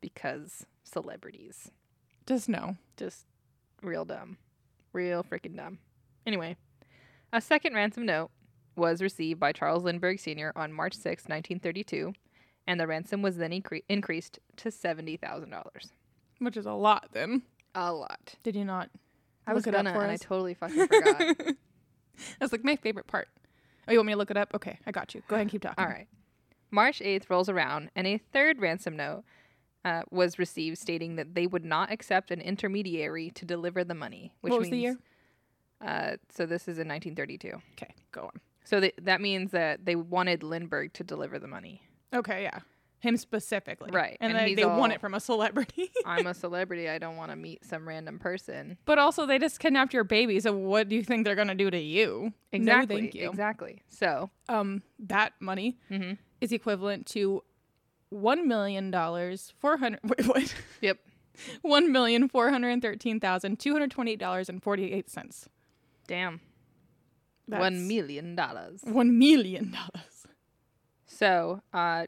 because 0.00 0.66
celebrities. 0.84 1.70
Just 2.26 2.48
no. 2.48 2.76
Just 2.96 3.26
real 3.82 4.04
dumb. 4.04 4.38
Real 4.92 5.24
freaking 5.24 5.56
dumb. 5.56 5.78
Anyway, 6.26 6.56
a 7.32 7.40
second 7.40 7.74
ransom 7.74 8.06
note 8.06 8.30
was 8.76 9.02
received 9.02 9.40
by 9.40 9.52
Charles 9.52 9.84
Lindbergh 9.84 10.18
Sr. 10.20 10.52
on 10.56 10.72
March 10.72 10.94
6, 10.94 11.24
1932, 11.24 12.12
and 12.66 12.78
the 12.80 12.86
ransom 12.86 13.22
was 13.22 13.36
then 13.36 13.50
incre- 13.50 13.84
increased 13.88 14.38
to 14.56 14.68
$70,000. 14.68 15.62
Which 16.44 16.56
is 16.56 16.66
a 16.66 16.72
lot 16.72 17.08
then. 17.12 17.42
A 17.74 17.92
lot. 17.92 18.34
Did 18.42 18.54
you 18.54 18.64
not? 18.64 18.90
I 19.46 19.52
was 19.52 19.66
Look 19.66 19.74
it 19.74 19.78
up 19.78 19.84
gonna, 19.84 19.96
for 19.96 20.02
and 20.02 20.12
I 20.12 20.16
totally 20.16 20.54
fucking 20.54 20.86
forgot. 20.86 21.36
That's 22.38 22.52
like 22.52 22.64
my 22.64 22.76
favorite 22.76 23.06
part. 23.06 23.28
Oh, 23.86 23.92
you 23.92 23.98
want 23.98 24.06
me 24.06 24.12
to 24.12 24.18
look 24.18 24.30
it 24.30 24.36
up? 24.36 24.54
Okay, 24.54 24.78
I 24.86 24.92
got 24.92 25.14
you. 25.14 25.22
Go 25.28 25.34
ahead 25.34 25.42
and 25.42 25.50
keep 25.50 25.62
talking. 25.62 25.84
All 25.84 25.90
right. 25.90 26.06
March 26.70 27.00
8th 27.00 27.28
rolls 27.28 27.48
around, 27.48 27.90
and 27.94 28.06
a 28.06 28.18
third 28.18 28.60
ransom 28.60 28.96
note 28.96 29.24
uh, 29.84 30.02
was 30.10 30.38
received 30.38 30.78
stating 30.78 31.16
that 31.16 31.34
they 31.34 31.46
would 31.46 31.64
not 31.64 31.92
accept 31.92 32.30
an 32.30 32.40
intermediary 32.40 33.30
to 33.30 33.44
deliver 33.44 33.84
the 33.84 33.94
money. 33.94 34.32
Which 34.40 34.50
what 34.52 34.60
was 34.60 34.70
means, 34.70 34.72
the 34.72 34.80
year? 34.80 34.98
Uh, 35.84 36.16
so 36.30 36.46
this 36.46 36.62
is 36.62 36.78
in 36.78 36.88
1932. 36.88 37.52
Okay, 37.72 37.94
go 38.12 38.22
on. 38.22 38.40
So 38.64 38.80
th- 38.80 38.94
that 39.02 39.20
means 39.20 39.50
that 39.50 39.84
they 39.84 39.94
wanted 39.94 40.42
Lindbergh 40.42 40.94
to 40.94 41.04
deliver 41.04 41.38
the 41.38 41.46
money. 41.48 41.82
Okay, 42.14 42.44
yeah. 42.44 42.60
Him 43.04 43.16
specifically. 43.16 43.90
Right, 43.92 44.16
And, 44.20 44.32
and 44.32 44.40
they, 44.48 44.54
they 44.54 44.64
want 44.64 44.92
it 44.92 45.00
from 45.00 45.14
a 45.14 45.20
celebrity. 45.20 45.90
I'm 46.06 46.26
a 46.26 46.34
celebrity. 46.34 46.88
I 46.88 46.98
don't 46.98 47.16
want 47.16 47.30
to 47.30 47.36
meet 47.36 47.64
some 47.64 47.86
random 47.86 48.18
person. 48.18 48.78
but 48.84 48.98
also, 48.98 49.26
they 49.26 49.38
just 49.38 49.60
kidnapped 49.60 49.92
your 49.94 50.04
baby. 50.04 50.40
So, 50.40 50.52
what 50.52 50.88
do 50.88 50.96
you 50.96 51.02
think 51.04 51.24
they're 51.24 51.34
going 51.34 51.48
to 51.48 51.54
do 51.54 51.70
to 51.70 51.78
you? 51.78 52.32
Exactly. 52.52 52.96
No, 52.96 53.00
thank 53.02 53.14
you. 53.14 53.28
Exactly. 53.30 53.82
So, 53.88 54.30
Um, 54.48 54.82
That 54.98 55.34
money 55.40 55.76
mhm. 55.90 56.18
is 56.40 56.50
equivalent 56.52 57.06
to 57.08 57.42
$1 58.12 58.44
million, 58.44 58.90
400 58.92 60.00
Wait, 60.04 60.26
what? 60.26 60.54
yep. 60.80 60.98
One 61.62 61.90
million 61.90 62.28
four 62.28 62.50
hundred 62.50 62.80
thirteen 62.80 63.18
thousand 63.18 63.58
two 63.58 63.72
hundred 63.72 63.90
twenty-eight 63.90 64.20
dollars 64.20 64.48
and 64.48 64.62
forty-eight 64.62 65.10
cents. 65.10 65.48
Damn. 66.06 66.40
One 67.46 67.88
million 67.88 68.36
dollars. 68.36 68.80
One 68.84 69.18
million 69.18 69.72
dollars. 69.72 70.26
So, 71.06 71.60
uh, 71.72 72.06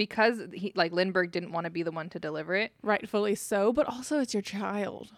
because 0.00 0.40
he 0.54 0.72
like 0.74 0.92
Lindbergh 0.92 1.30
didn't 1.30 1.52
want 1.52 1.66
to 1.66 1.70
be 1.70 1.82
the 1.82 1.90
one 1.90 2.08
to 2.08 2.18
deliver 2.18 2.54
it, 2.54 2.72
Rightfully 2.82 3.34
so, 3.34 3.70
but 3.70 3.86
also 3.86 4.18
it's 4.18 4.32
your 4.32 4.40
child. 4.40 5.10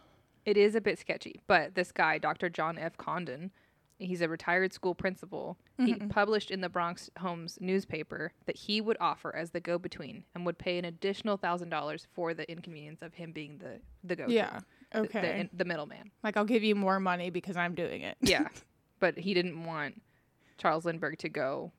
it 0.44 0.56
is 0.56 0.74
a 0.74 0.80
bit 0.80 0.98
sketchy. 0.98 1.40
But 1.46 1.76
this 1.76 1.92
guy, 1.92 2.18
Dr. 2.18 2.48
John 2.48 2.78
F. 2.78 2.96
Condon, 2.96 3.52
he's 4.00 4.20
a 4.22 4.28
retired 4.28 4.72
school 4.72 4.96
principal. 4.96 5.56
He 5.78 5.94
mm-hmm. 5.94 6.08
published 6.08 6.50
in 6.50 6.62
the 6.62 6.68
Bronx 6.68 7.10
Homes 7.18 7.58
newspaper 7.60 8.32
that 8.46 8.56
he 8.56 8.80
would 8.80 8.96
offer 9.00 9.32
as 9.36 9.52
the 9.52 9.60
go-between 9.60 10.24
and 10.34 10.44
would 10.44 10.58
pay 10.58 10.78
an 10.78 10.84
additional 10.84 11.36
thousand 11.36 11.68
dollars 11.68 12.08
for 12.12 12.34
the 12.34 12.50
inconvenience 12.50 13.02
of 13.02 13.14
him 13.14 13.30
being 13.30 13.58
the 13.58 13.80
the 14.02 14.16
go. 14.16 14.26
Yeah. 14.26 14.58
The, 14.90 14.98
Okay. 14.98 15.48
the, 15.52 15.58
the 15.58 15.64
middleman. 15.64 16.10
like 16.24 16.36
I'll 16.36 16.44
give 16.44 16.64
you 16.64 16.74
more 16.74 16.98
money 16.98 17.30
because 17.30 17.56
I'm 17.56 17.76
doing 17.76 18.02
it. 18.02 18.16
Yeah, 18.20 18.48
but 18.98 19.16
he 19.16 19.32
didn't 19.32 19.64
want 19.64 20.02
Charles 20.58 20.84
Lindbergh 20.84 21.18
to 21.18 21.28
go. 21.28 21.70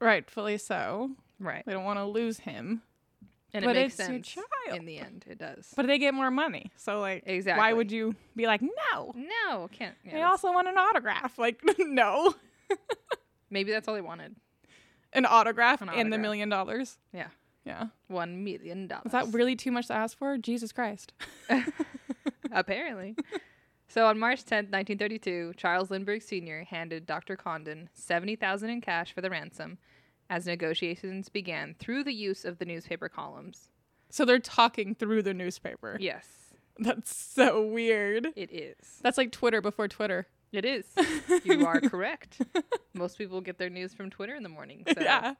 Rightfully 0.00 0.56
so. 0.56 1.10
Right, 1.40 1.62
They 1.66 1.72
don't 1.72 1.84
want 1.84 1.98
to 1.98 2.04
lose 2.04 2.38
him. 2.38 2.82
and 3.54 3.64
But 3.64 3.76
it 3.76 3.80
makes 3.82 4.00
it's 4.00 4.08
your 4.08 4.18
child. 4.20 4.78
in 4.80 4.84
the 4.86 4.98
end. 4.98 5.24
It 5.28 5.38
does. 5.38 5.72
But 5.76 5.86
they 5.86 5.98
get 5.98 6.14
more 6.14 6.30
money. 6.30 6.70
So 6.76 7.00
like 7.00 7.22
Exactly. 7.26 7.60
why 7.60 7.72
would 7.72 7.92
you 7.92 8.14
be 8.36 8.46
like, 8.46 8.60
no? 8.62 9.14
no, 9.14 9.68
can't. 9.72 9.94
Yeah, 10.04 10.12
they 10.14 10.22
also 10.22 10.52
want 10.52 10.68
an 10.68 10.76
autograph. 10.76 11.38
Like, 11.38 11.60
no. 11.78 12.34
maybe 13.50 13.70
that's 13.70 13.86
all 13.88 13.94
they 13.94 14.00
wanted. 14.00 14.34
An 15.12 15.24
autograph 15.26 15.80
An 15.80 15.88
and 15.88 16.12
the 16.12 16.18
million 16.18 16.48
dollars. 16.48 16.98
Yeah. 17.12 17.28
Yeah. 17.64 17.86
One 18.08 18.44
million 18.44 18.86
dollars. 18.86 19.06
Is 19.06 19.12
that 19.12 19.28
really 19.32 19.54
too 19.56 19.70
much 19.70 19.86
to 19.88 19.94
ask 19.94 20.16
for? 20.18 20.38
Jesus 20.38 20.72
Christ. 20.72 21.12
Apparently. 22.52 23.14
so 23.88 24.06
on 24.06 24.18
March 24.18 24.40
10th, 24.44 24.70
1932, 24.72 25.54
Charles 25.56 25.90
Lindbergh 25.90 26.22
Sr. 26.22 26.64
handed 26.64 27.06
Dr. 27.06 27.36
Condon 27.36 27.88
70000 27.94 28.70
in 28.70 28.80
cash 28.80 29.12
for 29.12 29.20
the 29.20 29.30
ransom 29.30 29.78
as 30.30 30.46
negotiations 30.46 31.28
began 31.28 31.74
through 31.78 32.04
the 32.04 32.12
use 32.12 32.44
of 32.44 32.58
the 32.58 32.64
newspaper 32.64 33.08
columns. 33.08 33.68
So 34.10 34.24
they're 34.24 34.38
talking 34.38 34.94
through 34.94 35.22
the 35.22 35.34
newspaper. 35.34 35.96
Yes, 36.00 36.26
That's 36.78 37.14
so 37.14 37.66
weird. 37.66 38.28
it 38.36 38.50
is. 38.52 39.00
That's 39.02 39.18
like 39.18 39.32
Twitter 39.32 39.60
before 39.60 39.88
Twitter. 39.88 40.26
It 40.52 40.64
is. 40.64 40.86
You 41.44 41.66
are 41.66 41.80
correct. 41.80 42.40
Most 42.94 43.16
people 43.18 43.40
get 43.40 43.58
their 43.58 43.70
news 43.70 43.94
from 43.94 44.10
Twitter 44.10 44.34
in 44.34 44.42
the 44.42 44.48
morning. 44.48 44.84
So 44.86 45.00
yeah. 45.00 45.34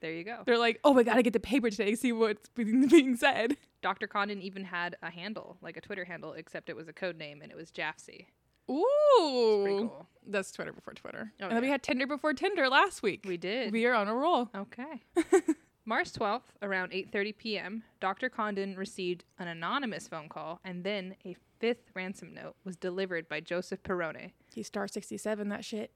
there 0.00 0.12
you 0.12 0.24
go. 0.24 0.42
They're 0.46 0.58
like, 0.58 0.78
oh, 0.84 0.92
we 0.92 1.04
got 1.04 1.14
to 1.14 1.22
get 1.22 1.32
the 1.32 1.40
paper 1.40 1.68
today 1.70 1.94
see 1.94 2.12
what's 2.12 2.48
being 2.50 2.86
being 2.88 3.16
said. 3.16 3.56
Dr. 3.82 4.06
Condon 4.06 4.40
even 4.40 4.64
had 4.64 4.96
a 5.02 5.10
handle, 5.10 5.56
like 5.62 5.76
a 5.76 5.80
Twitter 5.80 6.04
handle, 6.04 6.32
except 6.34 6.68
it 6.68 6.76
was 6.76 6.86
a 6.88 6.92
code 6.92 7.16
name 7.18 7.40
and 7.42 7.50
it 7.50 7.56
was 7.56 7.70
Jafsie. 7.70 8.26
Ooh. 8.70 9.60
Pretty 9.64 9.78
cool. 9.78 10.06
That's 10.26 10.52
Twitter 10.52 10.72
before 10.72 10.94
Twitter. 10.94 11.32
Oh, 11.40 11.46
and 11.46 11.56
then 11.56 11.62
we 11.62 11.68
had 11.68 11.82
Tinder 11.82 12.06
before 12.06 12.32
Tinder 12.32 12.68
last 12.68 13.02
week. 13.02 13.24
We 13.26 13.36
did. 13.36 13.72
We 13.72 13.86
are 13.86 13.94
on 13.94 14.08
a 14.08 14.14
roll. 14.14 14.48
Okay. 14.56 15.02
March 15.84 16.12
12th, 16.12 16.42
around 16.62 16.92
8:30 16.92 17.36
p.m., 17.36 17.82
Dr. 18.00 18.28
Condon 18.28 18.76
received 18.76 19.24
an 19.40 19.48
anonymous 19.48 20.06
phone 20.06 20.28
call 20.28 20.60
and 20.64 20.84
then 20.84 21.16
a 21.24 21.34
fifth 21.58 21.90
ransom 21.94 22.32
note 22.32 22.54
was 22.64 22.76
delivered 22.76 23.28
by 23.28 23.40
Joseph 23.40 23.82
Perrone. 23.82 24.30
He's 24.54 24.68
star 24.68 24.86
67, 24.86 25.48
that 25.48 25.64
shit. 25.64 25.90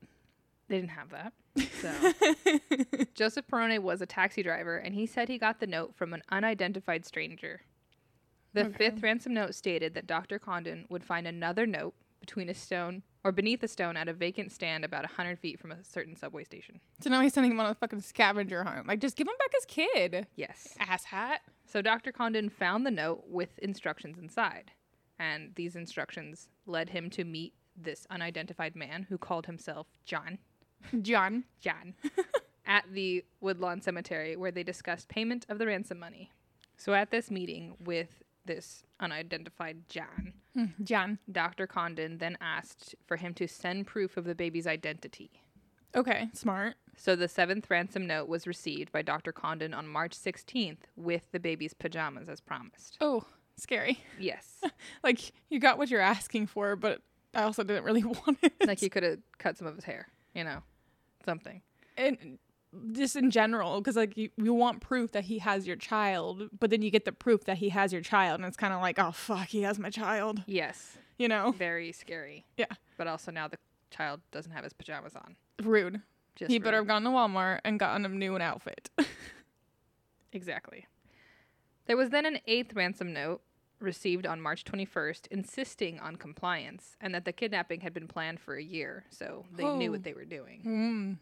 They 0.68 0.76
didn't 0.80 0.90
have 0.90 1.10
that. 1.10 1.32
So, 1.80 3.04
Joseph 3.14 3.46
Perrone 3.46 3.80
was 3.80 4.00
a 4.02 4.06
taxi 4.06 4.42
driver 4.42 4.76
and 4.76 4.92
he 4.94 5.06
said 5.06 5.28
he 5.28 5.38
got 5.38 5.60
the 5.60 5.66
note 5.68 5.94
from 5.94 6.12
an 6.12 6.22
unidentified 6.30 7.06
stranger. 7.06 7.60
The 8.54 8.64
Okay. 8.66 8.76
fifth 8.90 9.02
ransom 9.04 9.34
note 9.34 9.54
stated 9.54 9.94
that 9.94 10.08
Dr. 10.08 10.40
Condon 10.40 10.86
would 10.88 11.04
find 11.04 11.28
another 11.28 11.64
note 11.66 11.94
between 12.26 12.48
a 12.48 12.54
stone 12.54 13.02
or 13.22 13.30
beneath 13.30 13.62
a 13.62 13.68
stone 13.68 13.96
at 13.96 14.08
a 14.08 14.12
vacant 14.12 14.50
stand 14.50 14.84
about 14.84 15.02
100 15.02 15.38
feet 15.38 15.60
from 15.60 15.70
a 15.70 15.82
certain 15.84 16.16
subway 16.16 16.42
station. 16.44 16.80
So 17.00 17.08
now 17.08 17.20
he's 17.20 17.32
sending 17.32 17.52
him 17.52 17.60
on 17.60 17.70
a 17.70 17.74
fucking 17.74 18.00
scavenger 18.00 18.64
hunt. 18.64 18.86
Like, 18.88 19.00
just 19.00 19.16
give 19.16 19.28
him 19.28 19.34
back 19.38 19.52
his 19.54 19.64
kid. 19.64 20.26
Yes. 20.34 20.74
Ass 20.80 21.04
hat. 21.04 21.42
So 21.66 21.80
Dr. 21.80 22.10
Condon 22.12 22.48
found 22.48 22.84
the 22.84 22.90
note 22.90 23.24
with 23.28 23.58
instructions 23.60 24.18
inside, 24.18 24.72
and 25.18 25.52
these 25.54 25.76
instructions 25.76 26.48
led 26.66 26.90
him 26.90 27.10
to 27.10 27.24
meet 27.24 27.54
this 27.76 28.06
unidentified 28.10 28.74
man 28.74 29.06
who 29.08 29.18
called 29.18 29.46
himself 29.46 29.86
John. 30.04 30.38
John. 31.02 31.44
John. 31.60 31.94
at 32.66 32.84
the 32.92 33.24
Woodlawn 33.40 33.80
Cemetery, 33.80 34.36
where 34.36 34.50
they 34.50 34.64
discussed 34.64 35.08
payment 35.08 35.46
of 35.48 35.58
the 35.58 35.66
ransom 35.66 36.00
money. 36.00 36.32
So 36.76 36.94
at 36.94 37.10
this 37.10 37.30
meeting 37.30 37.76
with 37.78 38.22
this 38.46 38.84
unidentified 39.00 39.88
John, 39.88 40.32
Hmm, 40.54 40.64
John. 40.82 41.18
Dr. 41.30 41.66
Condon 41.66 42.18
then 42.18 42.38
asked 42.40 42.94
for 43.06 43.16
him 43.16 43.34
to 43.34 43.46
send 43.46 43.86
proof 43.86 44.16
of 44.16 44.24
the 44.24 44.34
baby's 44.34 44.66
identity. 44.66 45.30
Okay, 45.94 46.28
smart. 46.32 46.74
So 46.96 47.14
the 47.14 47.28
seventh 47.28 47.70
ransom 47.70 48.06
note 48.06 48.28
was 48.28 48.46
received 48.46 48.90
by 48.92 49.02
Dr. 49.02 49.32
Condon 49.32 49.74
on 49.74 49.86
March 49.86 50.12
16th 50.16 50.78
with 50.96 51.30
the 51.32 51.38
baby's 51.40 51.74
pajamas 51.74 52.28
as 52.28 52.40
promised. 52.40 52.96
Oh, 53.00 53.24
scary. 53.56 54.02
Yes. 54.18 54.62
Like, 55.02 55.32
you 55.50 55.60
got 55.60 55.78
what 55.78 55.90
you're 55.90 56.00
asking 56.00 56.46
for, 56.48 56.74
but 56.76 57.00
I 57.34 57.42
also 57.42 57.62
didn't 57.62 57.84
really 57.84 58.04
want 58.04 58.38
it. 58.42 58.54
like 58.66 58.80
he 58.80 58.88
could 58.88 59.02
have 59.02 59.18
cut 59.38 59.56
some 59.58 59.66
of 59.66 59.74
his 59.76 59.84
hair, 59.84 60.08
you 60.34 60.42
know, 60.44 60.62
something. 61.24 61.60
and 61.96 62.38
just 62.92 63.16
in 63.16 63.30
general 63.30 63.80
because 63.80 63.96
like 63.96 64.16
you, 64.16 64.30
you 64.36 64.52
want 64.54 64.80
proof 64.80 65.12
that 65.12 65.24
he 65.24 65.38
has 65.38 65.66
your 65.66 65.76
child 65.76 66.48
but 66.58 66.70
then 66.70 66.82
you 66.82 66.90
get 66.90 67.04
the 67.04 67.12
proof 67.12 67.44
that 67.44 67.58
he 67.58 67.68
has 67.70 67.92
your 67.92 68.02
child 68.02 68.40
and 68.40 68.46
it's 68.46 68.56
kind 68.56 68.72
of 68.72 68.80
like 68.80 68.98
oh 68.98 69.10
fuck 69.12 69.48
he 69.48 69.62
has 69.62 69.78
my 69.78 69.90
child 69.90 70.42
Yes, 70.46 70.98
you 71.18 71.28
know 71.28 71.52
very 71.52 71.92
scary. 71.92 72.44
Yeah. 72.56 72.66
but 72.96 73.06
also 73.06 73.30
now 73.30 73.48
the 73.48 73.58
child 73.90 74.20
doesn't 74.32 74.52
have 74.52 74.64
his 74.64 74.72
pajamas 74.72 75.14
on. 75.14 75.36
rude 75.62 76.00
Just 76.34 76.50
he 76.50 76.58
for- 76.58 76.64
better 76.64 76.76
have 76.78 76.86
gone 76.86 77.02
to 77.04 77.10
Walmart 77.10 77.60
and 77.64 77.78
gotten 77.78 78.04
a 78.04 78.08
new 78.08 78.36
outfit. 78.38 78.90
Exactly. 80.32 80.86
There 81.86 81.96
was 81.96 82.10
then 82.10 82.26
an 82.26 82.40
eighth 82.46 82.74
ransom 82.74 83.12
note 83.12 83.40
received 83.78 84.26
on 84.26 84.40
March 84.40 84.64
21st 84.64 85.26
insisting 85.30 86.00
on 86.00 86.16
compliance 86.16 86.96
and 87.00 87.14
that 87.14 87.24
the 87.24 87.32
kidnapping 87.32 87.80
had 87.80 87.92
been 87.94 88.08
planned 88.08 88.40
for 88.40 88.54
a 88.56 88.62
year, 88.62 89.04
so 89.10 89.44
they 89.54 89.64
knew 89.64 89.88
Oh. 89.88 89.92
what 89.92 90.02
they 90.02 90.14
were 90.14 90.24
doing. 90.24 90.62
mm. 90.66 91.18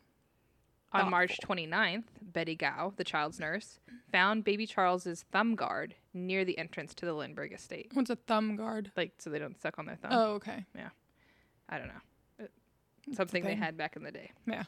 On 0.94 1.10
March 1.10 1.38
29th, 1.44 2.04
Betty 2.22 2.54
Gow, 2.54 2.92
the 2.96 3.04
child's 3.04 3.40
nurse, 3.40 3.80
found 4.12 4.44
baby 4.44 4.66
Charles's 4.66 5.24
thumb 5.32 5.54
guard 5.56 5.94
near 6.12 6.44
the 6.44 6.56
entrance 6.56 6.94
to 6.94 7.06
the 7.06 7.12
Lindbergh 7.14 7.52
estate. 7.52 7.90
What's 7.94 8.10
a 8.10 8.16
thumb 8.16 8.56
guard? 8.56 8.92
Like, 8.96 9.12
so 9.18 9.30
they 9.30 9.38
don't 9.38 9.60
suck 9.60 9.78
on 9.78 9.86
their 9.86 9.96
thumb. 9.96 10.12
Oh, 10.12 10.32
okay. 10.34 10.64
Yeah. 10.74 10.90
I 11.68 11.78
don't 11.78 11.88
know. 11.88 12.44
Uh, 12.44 13.14
Something 13.14 13.44
they 13.44 13.54
had 13.56 13.76
back 13.76 13.96
in 13.96 14.04
the 14.04 14.12
day. 14.12 14.30
Yeah. 14.46 14.64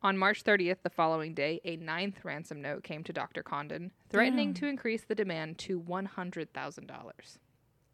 On 0.00 0.16
March 0.16 0.44
30th, 0.44 0.78
the 0.82 0.90
following 0.90 1.34
day, 1.34 1.60
a 1.64 1.76
ninth 1.76 2.24
ransom 2.24 2.62
note 2.62 2.84
came 2.84 3.02
to 3.04 3.12
Dr. 3.12 3.42
Condon, 3.42 3.90
threatening 4.10 4.52
Damn. 4.52 4.54
to 4.62 4.66
increase 4.68 5.02
the 5.04 5.14
demand 5.14 5.58
to 5.58 5.80
$100,000. 5.80 7.10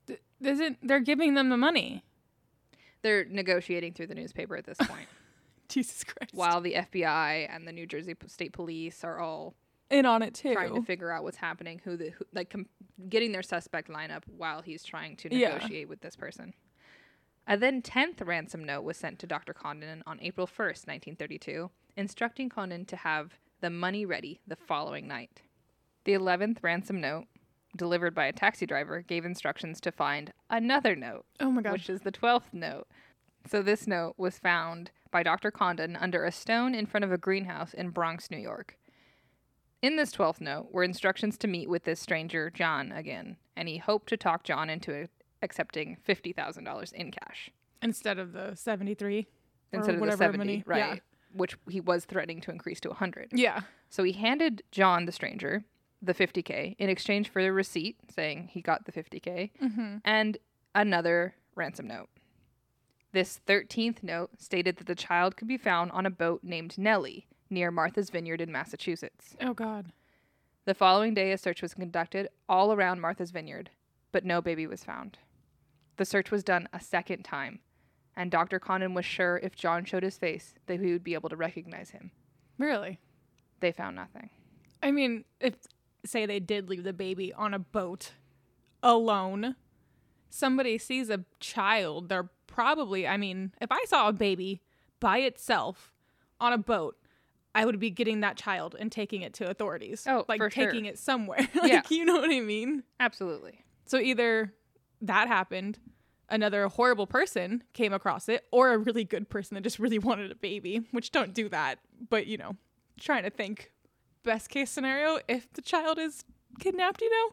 Th- 0.07 0.21
isn't 0.43 0.79
they're 0.83 1.01
giving 1.01 1.35
them 1.35 1.49
the 1.49 1.57
money? 1.57 2.05
They're 3.03 3.25
negotiating 3.25 3.95
through 3.95 4.09
the 4.09 4.15
newspaper 4.15 4.55
at 4.57 4.65
this 4.67 4.77
point, 4.79 5.09
Jesus 5.83 6.05
Christ. 6.05 6.35
while 6.35 6.61
the 6.61 6.75
FBI 6.75 7.49
and 7.55 7.67
the 7.67 7.73
New 7.73 7.87
Jersey 7.87 8.15
State 8.27 8.53
Police 8.53 9.03
are 9.05 9.19
all 9.19 9.55
In 9.91 10.07
on 10.07 10.23
it 10.23 10.35
too. 10.35 10.53
trying 10.55 10.75
to 10.75 10.83
figure 10.83 11.11
out 11.11 11.23
what's 11.25 11.37
happening, 11.37 11.81
who 11.85 11.97
the 11.97 12.11
who, 12.11 12.25
like 12.33 12.51
com- 12.51 12.67
getting 13.09 13.33
their 13.33 13.43
suspect 13.43 13.89
lineup 13.89 14.23
while 14.27 14.63
he's 14.63 14.85
trying 14.85 15.17
to 15.17 15.35
Yeah. 15.35 15.55
negotiate 15.55 15.89
with 15.89 16.01
this 16.01 16.17
person. 16.17 16.55
A 17.47 17.57
then 17.59 17.83
tenth 17.83 18.23
ransom 18.23 18.65
note 18.65 18.83
was 18.85 18.97
sent 18.97 19.19
to 19.19 19.27
Dr. 19.27 19.53
Condon 19.53 20.03
on 20.07 20.19
April 20.23 20.47
first, 20.47 20.87
nineteen 20.87 21.15
thirty-two, 21.17 21.71
instructing 21.97 22.49
Condon 22.49 22.87
to 22.87 22.97
have 22.97 23.35
the 23.61 23.69
money 23.71 24.07
ready 24.07 24.41
the 24.47 24.57
following 24.57 25.07
night. 25.07 25.43
The 26.05 26.15
eleventh 26.15 26.61
ransom 26.63 27.01
note, 27.01 27.27
delivered 27.77 28.15
by 28.15 28.27
a 28.27 28.33
taxi 28.33 28.65
driver, 28.67 29.03
gave 29.03 29.25
instructions 29.27 29.81
to 29.83 29.93
find 29.93 30.33
another 30.49 30.95
note 30.97 31.25
oh 31.41 31.51
my 31.51 31.61
god. 31.63 31.73
which 31.73 31.91
is 31.91 32.01
the 32.03 32.13
12th 32.13 32.53
note. 32.53 32.87
So 33.47 33.61
this 33.61 33.87
note 33.87 34.15
was 34.17 34.39
found 34.39 34.91
by 35.15 35.23
Dr. 35.23 35.53
Condon 35.53 35.95
under 35.95 36.25
a 36.25 36.33
stone 36.33 36.75
in 36.75 36.87
front 36.87 37.05
of 37.05 37.13
a 37.13 37.17
greenhouse 37.17 37.73
in 37.73 37.91
Bronx, 37.91 38.33
New 38.33 38.37
York. 38.37 38.77
In 39.81 39.95
this 39.95 40.11
12th 40.11 40.41
note 40.41 40.73
were 40.73 40.83
instructions 40.83 41.39
to 41.39 41.47
meet 41.47 41.69
with 41.71 41.85
this 41.85 42.01
stranger, 42.01 42.51
John, 42.51 42.91
again, 42.91 43.37
and 43.55 43.69
he 43.69 43.77
hoped 43.79 44.09
to 44.09 44.17
talk 44.17 44.43
John 44.43 44.69
into 44.69 45.07
accepting 45.41 45.99
$50,000 46.09 46.93
in 46.95 47.13
cash 47.13 47.51
Instead 47.81 48.19
of 48.19 48.33
the 48.33 48.57
73 48.57 49.19
or 49.73 49.79
instead 49.79 49.95
of 49.95 50.01
the 50.01 50.01
whatever 50.01 50.25
70, 50.25 50.39
money. 50.39 50.63
right? 50.67 50.79
Yeah. 50.79 50.97
Which 51.33 51.57
he 51.71 51.81
was 51.81 52.07
threatening 52.07 52.41
to 52.41 52.51
increase 52.51 52.81
to 52.81 52.89
100. 52.89 53.29
Yeah. 53.35 53.61
So 53.91 54.03
he 54.03 54.13
handed 54.15 54.65
John, 54.73 55.05
the 55.07 55.13
stranger, 55.13 55.63
the 56.03 56.15
50K 56.15 56.75
in 56.77 56.89
exchange 56.91 57.29
for 57.29 57.41
the 57.41 57.53
receipt 57.53 57.99
saying 58.13 58.49
he 58.53 58.63
got 58.63 58.85
the 58.85 58.91
50K 58.93 59.53
Mm-hmm. 59.63 59.97
and 60.05 60.39
another 60.75 61.37
ransom 61.55 61.87
note. 61.87 62.09
This 63.15 63.41
13th 63.47 64.03
note 64.03 64.31
stated 64.39 64.77
that 64.79 64.89
the 64.89 64.97
child 64.97 65.37
could 65.37 65.47
be 65.47 65.57
found 65.57 65.93
on 65.93 66.05
a 66.05 66.11
boat 66.11 66.41
named 66.43 66.77
Nellie 66.77 67.29
near 67.49 67.71
Martha's 67.71 68.11
Vineyard 68.11 68.41
in 68.41 68.51
Massachusetts. 68.51 69.37
Oh 69.41 69.55
god. 69.55 69.93
The 70.65 70.75
following 70.75 71.15
day, 71.15 71.31
a 71.31 71.39
search 71.39 71.63
was 71.63 71.75
conducted 71.75 72.27
all 72.49 72.73
around 72.73 73.01
Martha's 73.01 73.31
Vineyard, 73.31 73.71
but 74.11 74.25
no 74.25 74.43
baby 74.43 74.67
was 74.67 74.83
found. 74.83 75.19
The 75.97 76.05
search 76.05 76.33
was 76.33 76.43
done 76.43 76.69
a 76.73 76.81
second 76.81 77.23
time, 77.23 77.61
and 78.17 78.33
Dr. 78.33 78.59
Condon 78.59 78.95
was 78.95 79.05
sure 79.05 79.39
if 79.45 79.55
John 79.55 79.85
showed 79.85 80.03
his 80.03 80.19
face 80.19 80.55
that 80.67 80.81
he 80.81 80.91
would 80.91 81.05
be 81.05 81.15
able 81.15 81.29
to 81.29 81.37
recognize 81.37 81.91
him. 81.91 82.11
Really? 82.59 82.99
They 83.61 83.71
found 83.71 83.95
nothing. 83.95 84.31
I 84.83 84.91
mean, 84.91 85.25
if 85.39 85.55
say 86.05 86.27
they 86.27 86.41
did 86.41 86.69
leave 86.69 86.83
the 86.83 86.93
baby 86.93 87.33
on 87.33 87.55
a 87.55 87.61
boat 87.61 88.15
alone, 88.83 89.55
somebody 90.31 90.79
sees 90.79 91.11
a 91.11 91.25
child, 91.39 92.09
they're 92.09 92.31
probably, 92.55 93.07
I 93.07 93.17
mean, 93.17 93.53
if 93.61 93.73
I 93.73 93.85
saw 93.87 94.09
a 94.09 94.13
baby 94.13 94.63
by 95.01 95.19
itself 95.19 95.93
on 96.41 96.53
a 96.53 96.59
boat, 96.59 96.97
I 97.53 97.65
would 97.65 97.81
be 97.81 97.91
getting 97.91 98.21
that 98.21 98.37
child 98.37 98.77
and 98.79 98.91
taking 98.93 99.23
it 99.23 99.35
to 99.35 99.51
authorities. 99.51 100.05
Oh, 100.09 100.25
like 100.29 100.39
for 100.41 100.51
sure. 100.51 100.67
taking 100.67 100.87
it 100.87 100.99
somewhere. 100.99 101.39
like, 101.61 101.73
Yeah. 101.73 101.83
you 101.89 102.05
know 102.05 102.15
what 102.15 102.31
I 102.31 102.41
mean? 102.41 102.85
Absolutely. 103.01 103.65
So 103.87 103.99
either 103.99 104.53
that 105.03 105.27
happened, 105.29 105.79
another 106.29 106.69
horrible 106.69 107.07
person 107.09 107.65
came 107.73 107.93
across 107.93 108.29
it, 108.29 108.45
or 108.53 108.73
a 108.73 108.79
really 108.79 109.05
good 109.05 109.29
person 109.29 109.57
that 109.57 109.63
just 109.63 109.79
really 109.81 109.99
wanted 109.99 110.31
a 110.31 110.37
baby, 110.37 110.87
which 110.93 111.11
don't 111.11 111.35
do 111.35 111.49
that. 111.49 111.79
But 112.09 112.27
you 112.29 112.37
know, 112.39 112.57
trying 113.01 113.25
to 113.25 113.31
think 113.31 113.73
best 114.23 114.49
case 114.49 114.71
scenario 114.71 115.19
if 115.29 115.53
the 115.55 115.63
child 115.63 115.99
is 115.99 116.25
kidnapped, 116.61 117.03
you 117.03 117.11
know, 117.11 117.31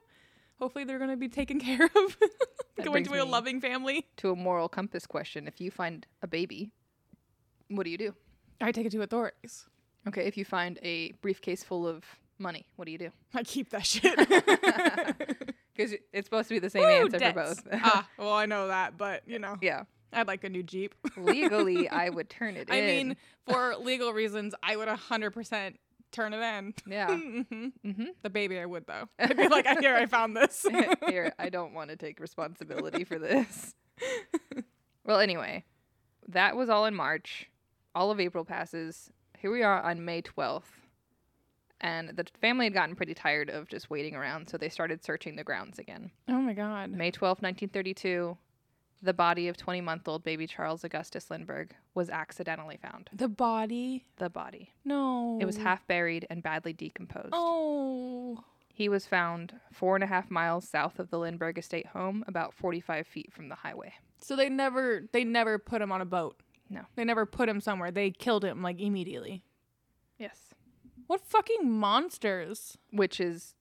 hopefully 0.62 0.84
they're 0.86 1.00
going 1.00 1.10
to 1.10 1.17
be 1.17 1.28
taken 1.28 1.60
care 1.60 1.86
of, 1.86 2.17
going 2.84 3.04
to 3.04 3.21
a 3.21 3.26
loving 3.26 3.60
family. 3.60 4.06
To 4.17 4.32
a 4.32 4.36
moral 4.36 4.69
compass 4.69 5.08
question 5.08 5.47
if 5.47 5.60
you 5.60 5.71
find 5.71 6.06
a 6.21 6.28
baby, 6.28 6.71
what 7.67 7.84
do 7.84 7.89
you 7.89 7.97
do? 7.97 8.13
I 8.62 8.71
take 8.71 8.86
it 8.86 8.91
to 8.91 9.02
authorities. 9.02 9.65
Okay, 10.08 10.26
if 10.28 10.38
you 10.38 10.45
find 10.45 10.80
a 10.84 11.12
briefcase 11.21 11.63
full 11.63 11.88
of 11.88 12.04
money, 12.38 12.65
what 12.76 12.86
do 12.86 12.91
you 12.91 12.97
do? 12.97 13.12
I 13.34 13.43
keep 13.43 13.69
that 13.71 13.86
shit. 13.86 14.17
Because 15.74 15.95
it's 16.12 16.28
supposed 16.28 16.50
to 16.50 16.56
be 16.56 16.60
the 16.60 16.69
same 16.69 16.84
Woo, 16.84 16.89
answer 16.89 17.17
debts. 17.17 17.62
for 17.62 17.69
both. 17.71 17.80
ah, 17.82 18.08
well, 18.17 18.34
I 18.34 18.45
know 18.45 18.67
that, 18.67 18.97
but 18.97 19.24
you 19.26 19.39
know, 19.39 19.56
yeah. 19.62 19.84
I'd 20.12 20.28
like 20.28 20.43
a 20.43 20.50
new 20.50 20.63
Jeep. 20.63 20.93
Legally, 21.15 21.88
I 21.88 22.10
would 22.10 22.30
turn 22.30 22.58
it 22.58 22.67
in. 22.67 22.76
I 22.76 22.78
in. 22.80 23.08
mean, 23.08 23.17
for 23.47 23.76
legal 23.78 24.12
reasons, 24.12 24.54
I 24.62 24.76
would 24.76 24.89
100% 24.89 25.76
turn 26.12 26.34
it 26.34 26.41
in. 26.41 26.74
yeah. 26.86 27.08
hmm 27.17 27.41
hmm 27.84 28.04
The 28.21 28.30
baby, 28.30 28.60
I 28.60 28.65
would 28.65 28.86
though. 28.88 29.08
I'd 29.19 29.38
be 29.38 29.47
like, 29.47 29.67
here, 29.80 29.95
I 29.95 30.06
found 30.06 30.36
this. 30.36 30.65
Here, 31.08 31.34
I 31.39 31.50
don't 31.50 31.74
want 31.74 31.89
to 31.89 31.95
take 31.95 32.19
responsibility 32.19 33.04
for 33.04 33.17
this. 33.19 33.74
well, 35.06 35.19
anyway, 35.19 35.63
that 36.28 36.56
was 36.56 36.69
all 36.69 36.86
in 36.86 36.95
March. 36.95 37.50
All 37.95 38.12
of 38.12 38.19
April 38.19 38.45
passes. 38.45 39.12
Here 39.38 39.52
we 39.52 39.63
are 39.63 39.82
on 39.82 40.06
May 40.06 40.21
12th. 40.21 40.63
And 41.84 42.10
the 42.10 42.26
family 42.39 42.67
had 42.67 42.74
gotten 42.76 42.95
pretty 42.95 43.15
tired 43.15 43.50
of 43.50 43.67
just 43.67 43.89
waiting 43.89 44.15
around, 44.15 44.47
so 44.50 44.58
they 44.58 44.69
started 44.69 45.04
searching 45.04 45.36
the 45.36 45.43
grounds 45.43 45.80
again. 45.80 46.12
oh 46.30 46.39
my 46.39 46.54
god. 46.54 46.91
May 46.91 47.10
12, 47.10 47.38
1932, 47.41 48.38
the 49.02 49.14
body 49.14 49.48
of 49.48 49.58
20 49.58 49.82
month 49.82 50.08
old 50.08 50.24
baby 50.24 50.48
Charles 50.48 50.84
Augustus 50.84 51.30
Lindbergh 51.30 51.76
was 51.94 52.10
accidentally 52.10 52.78
found. 52.78 53.10
The 53.14 53.28
body? 53.28 54.06
The 54.18 54.30
body. 54.30 54.72
No. 54.86 55.38
It 55.42 55.46
was 55.46 55.58
half 55.58 55.86
buried 55.88 56.28
and 56.30 56.44
badly 56.44 56.74
decomposed. 56.74 57.30
Oh. 57.34 58.44
He 58.74 58.90
was 58.90 59.06
found 59.06 59.60
four 59.72 59.96
and 59.96 60.04
a 60.04 60.08
half 60.08 60.32
miles 60.32 60.68
south 60.68 61.00
of 61.00 61.10
the 61.10 61.20
Lindbergh 61.20 61.58
estate 61.58 61.88
home, 61.88 62.24
about 62.28 62.54
45 62.54 63.06
feet 63.06 63.32
from 63.34 63.50
the 63.50 63.56
highway. 63.56 63.94
So 64.22 64.36
they 64.36 64.50
never 64.50 65.04
they 65.12 65.24
never 65.24 65.58
put 65.58 65.82
him 65.82 65.92
on 65.92 66.02
a 66.02 66.06
boat. 66.06 66.38
No. 66.70 66.82
They 66.96 67.04
never 67.04 67.26
put 67.26 67.50
him 67.50 67.60
somewhere. 67.60 67.92
They 67.92 68.12
killed 68.12 68.46
him 68.46 68.62
like 68.62 68.80
immediately. 68.80 69.44
Yes. 70.18 70.54
What 71.08 71.26
fucking 71.26 71.70
monsters? 71.70 72.78
Which 72.92 73.20
is 73.20 73.56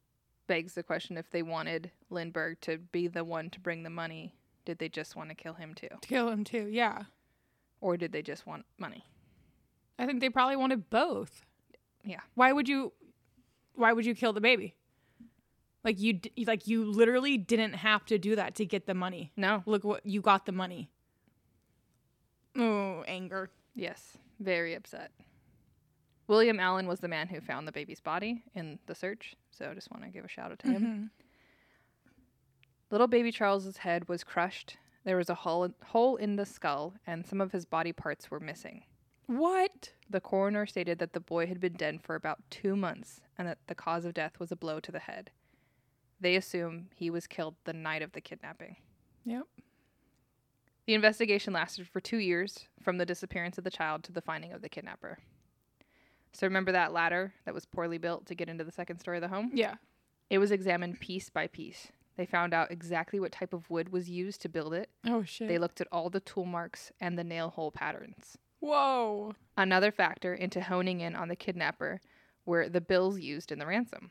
begs 0.47 0.75
the 0.75 0.83
question 0.83 1.17
if 1.17 1.31
they 1.31 1.43
wanted 1.43 1.91
Lindbergh 2.11 2.61
to 2.61 2.79
be 2.79 3.09
the 3.09 3.25
one 3.25 3.51
to 3.51 3.61
bring 3.61 3.83
the 3.83 3.91
money, 3.91 4.35
did 4.65 4.79
they 4.79 4.89
just 4.89 5.17
want 5.17 5.31
to 5.31 5.35
kill 5.35 5.55
him 5.55 5.75
too? 5.75 5.89
To 6.01 6.09
kill 6.09 6.29
him 6.29 6.45
too. 6.45 6.69
Yeah. 6.71 7.05
Or 7.81 7.97
did 7.97 8.13
they 8.13 8.23
just 8.23 8.47
want 8.47 8.65
money? 8.79 9.05
I 9.99 10.07
think 10.07 10.21
they 10.21 10.31
probably 10.31 10.57
wanted 10.57 10.91
both. 10.91 11.45
Yeah. 12.05 12.21
Why 12.35 12.53
would 12.53 12.69
you 12.69 12.93
why 13.75 13.93
would 13.93 14.07
you 14.07 14.15
kill 14.15 14.33
the 14.33 14.41
baby? 14.41 14.75
Like 15.85 16.01
you 16.01 16.21
like 16.47 16.67
you 16.67 16.85
literally 16.85 17.39
didn't 17.39 17.75
have 17.75 18.05
to 18.07 18.19
do 18.19 18.37
that 18.37 18.55
to 18.57 18.67
get 18.67 18.87
the 18.87 18.95
money. 18.95 19.33
No. 19.37 19.63
Look 19.67 19.85
what 19.85 20.05
you 20.05 20.21
got 20.21 20.47
the 20.47 20.53
money. 20.53 20.91
Oh, 22.57 23.05
anger. 23.07 23.51
Yes. 23.75 24.19
Very 24.41 24.75
upset. 24.75 25.11
William 26.27 26.61
Allen 26.61 26.87
was 26.87 27.01
the 27.01 27.09
man 27.09 27.29
who 27.29 27.41
found 27.41 27.67
the 27.67 27.73
baby's 27.73 28.01
body 28.01 28.43
in 28.55 28.79
the 28.87 28.95
search, 28.95 29.35
so 29.51 29.69
I 29.69 29.75
just 29.75 29.91
want 29.91 30.05
to 30.05 30.11
give 30.11 30.25
a 30.25 30.29
shout 30.29 30.53
out 30.53 30.61
to 30.61 30.69
him. 30.69 30.83
Mm-hmm. 30.83 31.05
Little 32.91 33.07
baby 33.07 33.31
Charles's 33.31 33.79
head 33.79 34.09
was 34.09 34.25
crushed. 34.25 34.77
There 35.05 35.17
was 35.17 35.31
a 35.31 35.35
hole, 35.35 35.71
hole 35.87 36.17
in 36.17 36.37
the 36.37 36.45
skull, 36.45 36.95
and 37.07 37.27
some 37.27 37.41
of 37.41 37.53
his 37.53 37.65
body 37.65 37.93
parts 37.93 38.31
were 38.31 38.41
missing. 38.41 38.83
What? 39.27 39.93
The 40.09 40.21
coroner 40.21 40.67
stated 40.67 40.99
that 40.99 41.13
the 41.13 41.21
boy 41.21 41.47
had 41.47 41.61
been 41.61 41.75
dead 41.75 42.03
for 42.03 42.17
about 42.17 42.43
two 42.51 42.75
months 42.75 43.21
and 43.39 43.47
that 43.47 43.59
the 43.69 43.77
cause 43.77 44.05
of 44.05 44.13
death 44.13 44.41
was 44.41 44.51
a 44.51 44.57
blow 44.57 44.81
to 44.81 44.91
the 44.91 44.99
head. 44.99 45.31
They 46.21 46.35
assume 46.35 46.89
he 46.95 47.11
was 47.11 47.29
killed 47.29 47.55
the 47.65 47.73
night 47.73 48.03
of 48.03 48.13
the 48.13 48.21
kidnapping. 48.21 48.77
Yep. 49.25 49.45
The 50.87 50.95
investigation 50.95 51.53
lasted 51.53 51.87
for 51.87 52.01
two 52.01 52.17
years, 52.17 52.67
from 52.83 52.99
the 52.99 53.07
disappearance 53.07 53.57
of 53.57 53.65
the 53.65 53.71
child 53.71 54.03
to 54.05 54.13
the 54.13 54.21
finding 54.21 54.53
of 54.53 54.63
the 54.63 54.69
kidnapper. 54.69 55.19
So 56.33 56.47
remember 56.47 56.73
that 56.73 56.93
ladder 56.93 57.35
that 57.45 57.55
was 57.55 57.65
poorly 57.65 57.99
built 57.99 58.27
to 58.27 58.35
get 58.35 58.49
into 58.49 58.65
the 58.65 58.73
second 58.73 58.99
story 58.99 59.19
of 59.19 59.23
the 59.23 59.29
home? 59.29 59.53
Yeah. 59.55 59.77
It 60.29 60.39
was 60.39 60.51
examined 60.51 60.99
piece 61.01 61.31
by 61.31 61.47
piece. 61.47 61.93
They 62.17 62.27
found 62.27 62.53
out 62.53 62.71
exactly 62.71 63.19
what 63.21 63.33
type 63.33 63.53
of 63.53 63.71
wood 63.71 63.91
was 63.91 64.11
used 64.11 64.43
to 64.43 64.49
build 64.49 64.75
it. 64.75 64.91
Oh 65.07 65.23
shit. 65.25 65.49
They 65.49 65.59
looked 65.59 65.81
at 65.81 65.89
all 65.91 66.11
the 66.11 66.21
tool 66.21 66.45
marks 66.45 66.93
and 67.01 67.19
the 67.19 67.25
nail 67.25 67.51
hole 67.51 67.71
patterns. 67.71 68.37
Whoa. 68.61 69.35
Another 69.57 69.91
factor 69.91 70.35
into 70.35 70.61
honing 70.61 71.01
in 71.01 71.17
on 71.17 71.29
the 71.29 71.37
kidnapper 71.37 72.01
were 72.45 72.69
the 72.69 72.81
bills 72.81 73.19
used 73.19 73.51
in 73.53 73.59
the 73.59 73.67
ransom. 73.67 74.11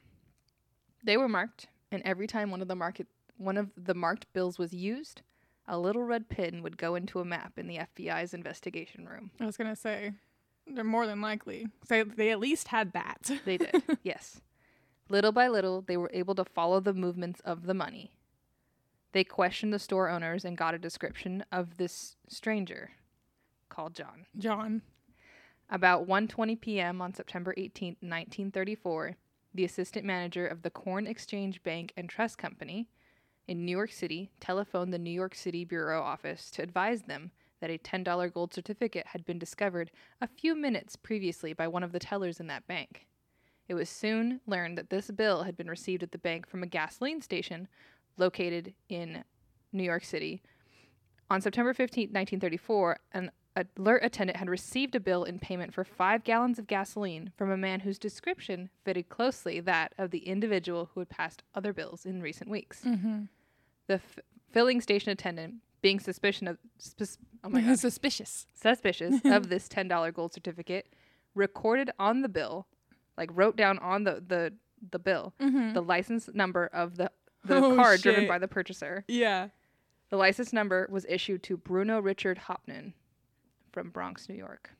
They 1.04 1.18
were 1.18 1.30
marked, 1.30 1.68
and 1.92 2.02
every 2.04 2.28
time 2.28 2.52
one 2.52 2.62
of 2.62 2.68
the 2.68 2.76
market 2.76 3.08
one 3.38 3.58
of 3.58 3.70
the 3.78 3.94
marked 3.94 4.32
bills 4.34 4.58
was 4.58 4.74
used, 4.74 5.22
a 5.68 5.80
little 5.80 6.04
red 6.04 6.28
pin 6.28 6.62
would 6.62 6.78
go 6.78 6.96
into 6.96 7.20
a 7.20 7.26
map 7.26 7.54
in 7.58 7.68
the 7.68 7.78
FBI's 7.78 8.34
investigation 8.34 9.08
room. 9.08 9.32
I 9.40 9.46
was 9.46 9.56
gonna 9.56 9.76
say, 9.76 10.12
they're 10.68 10.84
more 10.84 11.08
than 11.08 11.22
likely. 11.22 11.68
They 11.88 12.04
they 12.04 12.32
at 12.32 12.40
least 12.40 12.70
had 12.70 12.92
that. 12.94 13.32
They 13.46 13.58
did, 13.58 13.84
yes. 14.04 14.42
Little 15.10 15.32
by 15.32 15.48
little, 15.48 15.82
they 15.82 15.98
were 15.98 16.12
able 16.13 16.36
to 16.36 16.45
follow 16.45 16.80
the 16.80 16.93
movements 16.93 17.41
of 17.41 17.65
the 17.65 17.74
money. 17.74 18.12
They 19.12 19.24
questioned 19.24 19.74
the 19.74 19.80
store 19.80 20.08
owners 20.08 20.45
and 20.45 20.56
got 20.56 20.76
a 20.76 20.80
description 20.80 21.43
of 21.52 21.78
this 21.78 22.15
stranger 22.28 22.91
called 23.69 23.95
John. 23.95 24.28
John. 24.38 24.84
About 25.67 26.08
1:20 26.08 26.62
p.m. 26.62 27.02
on 27.02 27.13
September 27.13 27.56
18, 27.58 27.98
1934, 28.02 29.17
the 29.54 29.65
assistant 29.65 30.06
manager 30.06 30.45
of 30.45 30.62
the 30.62 30.69
Corn 30.69 31.08
Exchange 31.08 31.63
Bank 31.63 31.91
and 31.98 32.08
Trust 32.08 32.38
Company 32.38 32.88
in 33.48 33.65
New 33.65 33.72
York 33.72 33.91
City 33.91 34.30
telephoned 34.39 34.93
the 34.93 35.00
New 35.00 35.10
York 35.10 35.34
City 35.34 35.65
bureau 35.65 36.04
office 36.04 36.52
to 36.52 36.62
advise 36.62 37.04
them 37.04 37.32
that 37.62 37.72
a 37.72 37.80
$10 37.80 38.34
gold 38.34 38.54
certificate 38.54 39.08
had 39.08 39.26
been 39.26 39.39
discovered 39.39 39.89
a 40.22 40.28
few 40.28 40.56
minutes 40.56 40.95
previously 40.95 41.52
by 41.52 41.67
one 41.67 41.84
of 41.84 41.91
the 41.91 42.00
tellers 42.00 42.39
in 42.39 42.45
that 42.48 42.67
bank. 42.67 43.08
It 43.70 43.76
was 43.76 43.88
soon 43.88 44.42
learned 44.48 44.78
that 44.78 44.90
this 44.90 45.10
bill 45.12 45.44
had 45.44 45.56
been 45.56 45.70
received 45.70 46.04
at 46.04 46.12
the 46.12 46.18
bank 46.18 46.48
from 46.50 46.64
a 46.64 46.68
gasoline 46.68 47.22
station 47.22 47.68
located 48.18 48.74
in 48.90 49.24
New 49.72 49.84
York 49.84 50.04
City. 50.04 50.42
On 51.30 51.40
September 51.40 51.74
15, 51.74 52.06
1934, 52.10 52.98
an 53.14 53.32
alert 53.78 54.04
attendant 54.04 54.38
had 54.38 54.50
received 54.50 54.96
a 54.96 55.00
bill 55.00 55.24
in 55.24 55.38
payment 55.38 55.74
for 55.74 55.84
five 55.84 56.24
gallons 56.24 56.58
of 56.58 56.66
gasoline 56.66 57.32
from 57.38 57.52
a 57.52 57.58
man 57.58 57.82
whose 57.82 58.00
description 58.00 58.70
fitted 58.84 59.08
closely 59.10 59.60
that 59.60 59.94
of 60.00 60.10
the 60.12 60.28
individual 60.28 60.90
who 60.94 61.02
had 61.02 61.10
passed 61.10 61.44
other 61.54 61.72
bills 61.72 62.06
in 62.06 62.22
recent 62.22 62.50
weeks. 62.50 62.82
Mm-hmm. 62.84 63.24
The 63.88 63.96
f- 63.96 64.20
filling 64.52 64.82
station 64.82 65.12
attendant, 65.12 65.56
being 65.82 66.00
suspicion 66.00 66.48
of 66.48 66.58
oh 67.44 67.50
my 67.50 67.62
God, 67.66 67.78
Suspicious. 67.78 68.48
suspicious 68.56 69.22
of 69.26 69.50
this 69.50 69.70
ten 69.70 69.88
dollar 69.88 70.12
gold 70.12 70.34
certificate, 70.34 70.88
recorded 71.36 71.92
on 72.00 72.22
the 72.22 72.30
bill, 72.30 72.66
like 73.20 73.30
wrote 73.34 73.56
down 73.56 73.78
on 73.80 74.04
the 74.06 74.24
the 74.26 74.54
the 74.92 74.98
bill, 75.00 75.34
Mm-hmm. 75.40 75.74
the 75.74 75.82
license 75.82 76.28
number 76.34 76.66
of 76.74 76.96
the 76.98 77.12
the 77.44 77.58
Oh, 77.58 77.76
car 77.76 77.98
driven 77.98 78.28
by 78.28 78.40
the 78.40 78.48
purchaser. 78.48 79.04
yeah. 79.08 79.50
The 80.10 80.18
license 80.18 80.52
number 80.52 80.88
was 80.90 81.06
issued 81.08 81.44
to 81.44 81.56
Bruno 81.58 82.00
Richard 82.02 82.40
Hauptmann 82.40 82.94
from 83.72 83.92
Bronx, 83.92 84.28
New 84.28 84.34
York. 84.36 84.72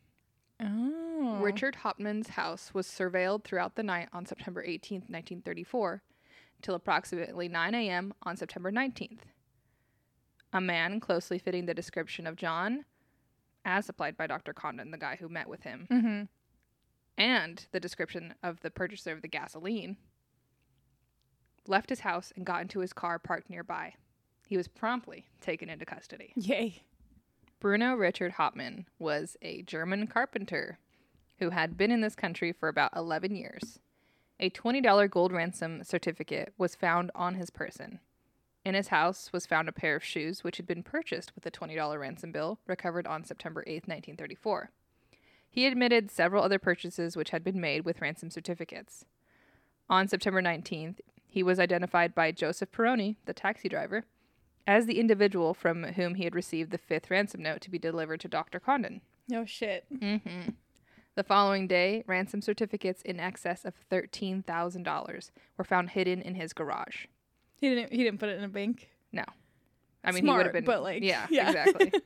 Oh. 0.60 1.38
Richard 1.42 1.76
Hauptmann's 1.76 2.30
house 2.30 2.74
was 2.74 2.88
surveilled 2.88 3.44
throughout 3.44 3.76
the 3.76 3.84
night 3.84 4.10
on 4.12 4.26
September 4.26 4.64
18th, 4.64 5.08
1934, 5.10 6.02
until 6.58 6.74
approximately 6.76 7.48
9 7.48 7.76
a.m. 7.76 8.14
on 8.24 8.36
September 8.38 8.72
19th. 8.72 9.20
A 10.52 10.60
man 10.60 11.00
closely 11.00 11.38
fitting 11.38 11.66
the 11.68 11.74
description 11.76 12.26
of 12.26 12.36
John, 12.36 12.86
as 13.64 13.86
supplied 13.86 14.18
by 14.18 14.26
Dr. 14.26 14.52
Condon, 14.54 14.90
the 14.92 14.98
guy 14.98 15.16
who 15.20 15.30
met 15.30 15.48
with 15.48 15.62
him, 15.64 15.88
Mm-hmm. 15.92 16.24
And 17.20 17.68
the 17.72 17.80
description 17.80 18.34
of 18.42 18.62
the 18.62 18.72
purchaser 18.72 19.12
of 19.12 19.22
the 19.22 19.28
gasoline, 19.28 19.98
left 21.68 21.90
his 21.90 22.00
house 22.00 22.32
and 22.36 22.46
got 22.46 22.62
into 22.62 22.80
his 22.80 22.94
car 22.94 23.20
parked 23.20 23.50
nearby. 23.50 23.94
He 24.48 24.58
was 24.58 24.68
promptly 24.68 25.28
taken 25.42 25.70
into 25.70 25.86
custody. 25.86 26.32
Yay. 26.36 26.82
Bruno 27.60 27.94
Richard 27.96 28.32
Hauptmann 28.32 28.86
was 28.98 29.36
a 29.42 29.62
German 29.64 30.08
carpenter 30.08 30.80
who 31.40 31.50
had 31.50 31.78
been 31.78 31.92
in 31.92 32.02
this 32.02 32.16
country 32.16 32.54
for 32.54 32.70
about 32.70 32.96
11 32.96 33.36
years. 33.36 33.80
A 34.40 34.50
$20 34.50 35.12
gold 35.12 35.34
ransom 35.34 35.84
certificate 35.84 36.54
was 36.58 36.74
found 36.74 37.12
on 37.14 37.36
his 37.36 37.50
person. 37.50 38.00
In 38.64 38.76
his 38.76 38.88
house 38.88 39.32
was 39.34 39.46
found 39.46 39.68
a 39.68 39.74
pair 39.74 39.98
of 39.98 40.04
shoes 40.04 40.44
which 40.44 40.58
had 40.58 40.66
been 40.66 40.84
purchased 40.84 41.34
with 41.36 41.46
a 41.46 41.52
$20 41.52 42.00
ransom 42.00 42.32
bill 42.32 42.60
recovered 42.66 43.06
on 43.06 43.26
September 43.26 43.64
8, 43.68 43.88
1934. 43.88 44.72
He 45.50 45.66
admitted 45.66 46.12
several 46.12 46.44
other 46.44 46.60
purchases 46.60 47.18
which 47.18 47.32
had 47.32 47.44
been 47.44 47.60
made 47.60 47.86
with 47.86 48.02
ransom 48.02 48.30
certificates. 48.30 49.06
On 49.90 50.08
September 50.08 50.42
19th, 50.42 51.00
he 51.28 51.44
was 51.44 51.60
identified 51.60 52.14
by 52.14 52.32
Joseph 52.32 52.72
Peroni, 52.72 53.16
the 53.26 53.34
taxi 53.34 53.68
driver, 53.70 54.06
as 54.68 54.86
the 54.86 55.00
individual 55.00 55.54
from 55.54 55.84
whom 55.84 56.16
he 56.16 56.24
had 56.24 56.36
received 56.36 56.72
the 56.72 56.78
fifth 56.78 57.10
ransom 57.10 57.42
note 57.42 57.62
to 57.62 57.72
be 57.72 57.80
delivered 57.80 58.20
to 58.22 58.28
Dr. 58.28 58.60
Condon. 58.60 59.02
No 59.28 59.46
shit. 59.46 59.86
Mm-hmm. 59.94 60.52
The 61.16 61.24
following 61.24 61.68
day, 61.68 62.04
ransom 62.08 62.42
certificates 62.42 63.02
in 63.02 63.20
excess 63.20 63.66
of 63.66 63.74
$13,000 63.92 65.32
were 65.58 65.64
found 65.64 65.90
hidden 65.92 66.22
in 66.22 66.36
his 66.36 66.54
garage. 66.54 67.06
He 67.60 67.70
didn't. 67.70 67.92
He 67.92 68.04
didn't 68.04 68.20
put 68.20 68.30
it 68.30 68.38
in 68.38 68.44
a 68.44 68.48
bank. 68.50 68.90
No, 69.12 69.26
I 70.04 70.12
mean, 70.12 70.24
he 70.26 70.32
would 70.32 70.38
have 70.38 70.44
Smart, 70.46 70.54
been. 70.54 70.66
but, 70.66 70.82
like, 70.82 71.04
yeah, 71.04 71.28
yeah. 71.30 71.50
exactly. 71.50 71.92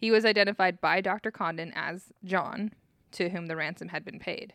he 0.00 0.10
was 0.10 0.24
identified 0.24 0.80
by 0.80 1.02
Dr. 1.02 1.30
Condon 1.30 1.72
as 1.76 2.06
John, 2.24 2.72
to 3.12 3.28
whom 3.28 3.46
the 3.46 3.56
ransom 3.56 3.88
had 3.88 4.02
been 4.02 4.18
paid. 4.18 4.54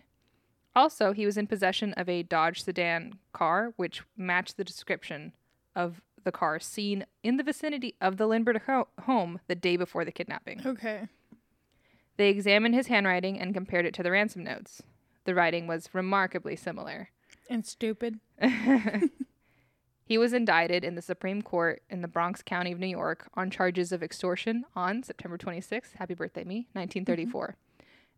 Also, 0.75 1.13
he 1.13 1.25
was 1.25 1.38
in 1.38 1.45
possession 1.45 1.93
of 1.93 2.10
a 2.10 2.23
Dodge 2.23 2.63
sedan 2.63 3.19
car, 3.31 3.73
which 3.75 4.01
matched 4.17 4.58
the 4.58 4.63
description 4.63 5.34
of 5.75 6.01
the 6.23 6.31
car 6.31 6.60
seen 6.60 7.05
in 7.21 7.38
the 7.38 7.43
vicinity 7.43 7.93
of 8.01 8.17
the 8.17 8.25
Lindbergh 8.25 8.63
ho- 8.65 8.88
home 9.03 9.39
the 9.47 9.53
day 9.53 9.77
before 9.77 10.03
the 10.03 10.12
kidnapping. 10.12 10.62
Okay. 10.65 11.08
They 12.17 12.29
examined 12.29 12.73
his 12.73 12.88
handwriting 12.88 13.39
and 13.39 13.53
compared 13.53 13.86
it 13.86 13.93
to 13.93 14.03
the 14.03 14.10
ransom 14.12 14.43
notes. 14.43 14.81
The 15.25 15.36
writing 15.36 15.67
was 15.67 15.89
remarkably 15.93 16.55
similar. 16.55 17.10
And 17.49 17.65
stupid. 17.65 18.19
he 20.05 20.19
was 20.19 20.33
indicted 20.33 20.83
in 20.83 20.93
the 20.93 21.01
Supreme 21.01 21.41
Court 21.41 21.81
in 21.89 22.01
the 22.01 22.07
Bronx 22.07 22.43
County 22.43 22.71
of 22.71 22.79
New 22.79 22.85
York 22.85 23.27
on 23.33 23.49
charges 23.49 23.91
of 23.91 24.03
extortion 24.03 24.63
on 24.75 25.01
September 25.01 25.37
26th, 25.37 25.93
happy 25.95 26.13
birthday 26.13 26.43
me, 26.43 26.67
1934. 26.73 27.55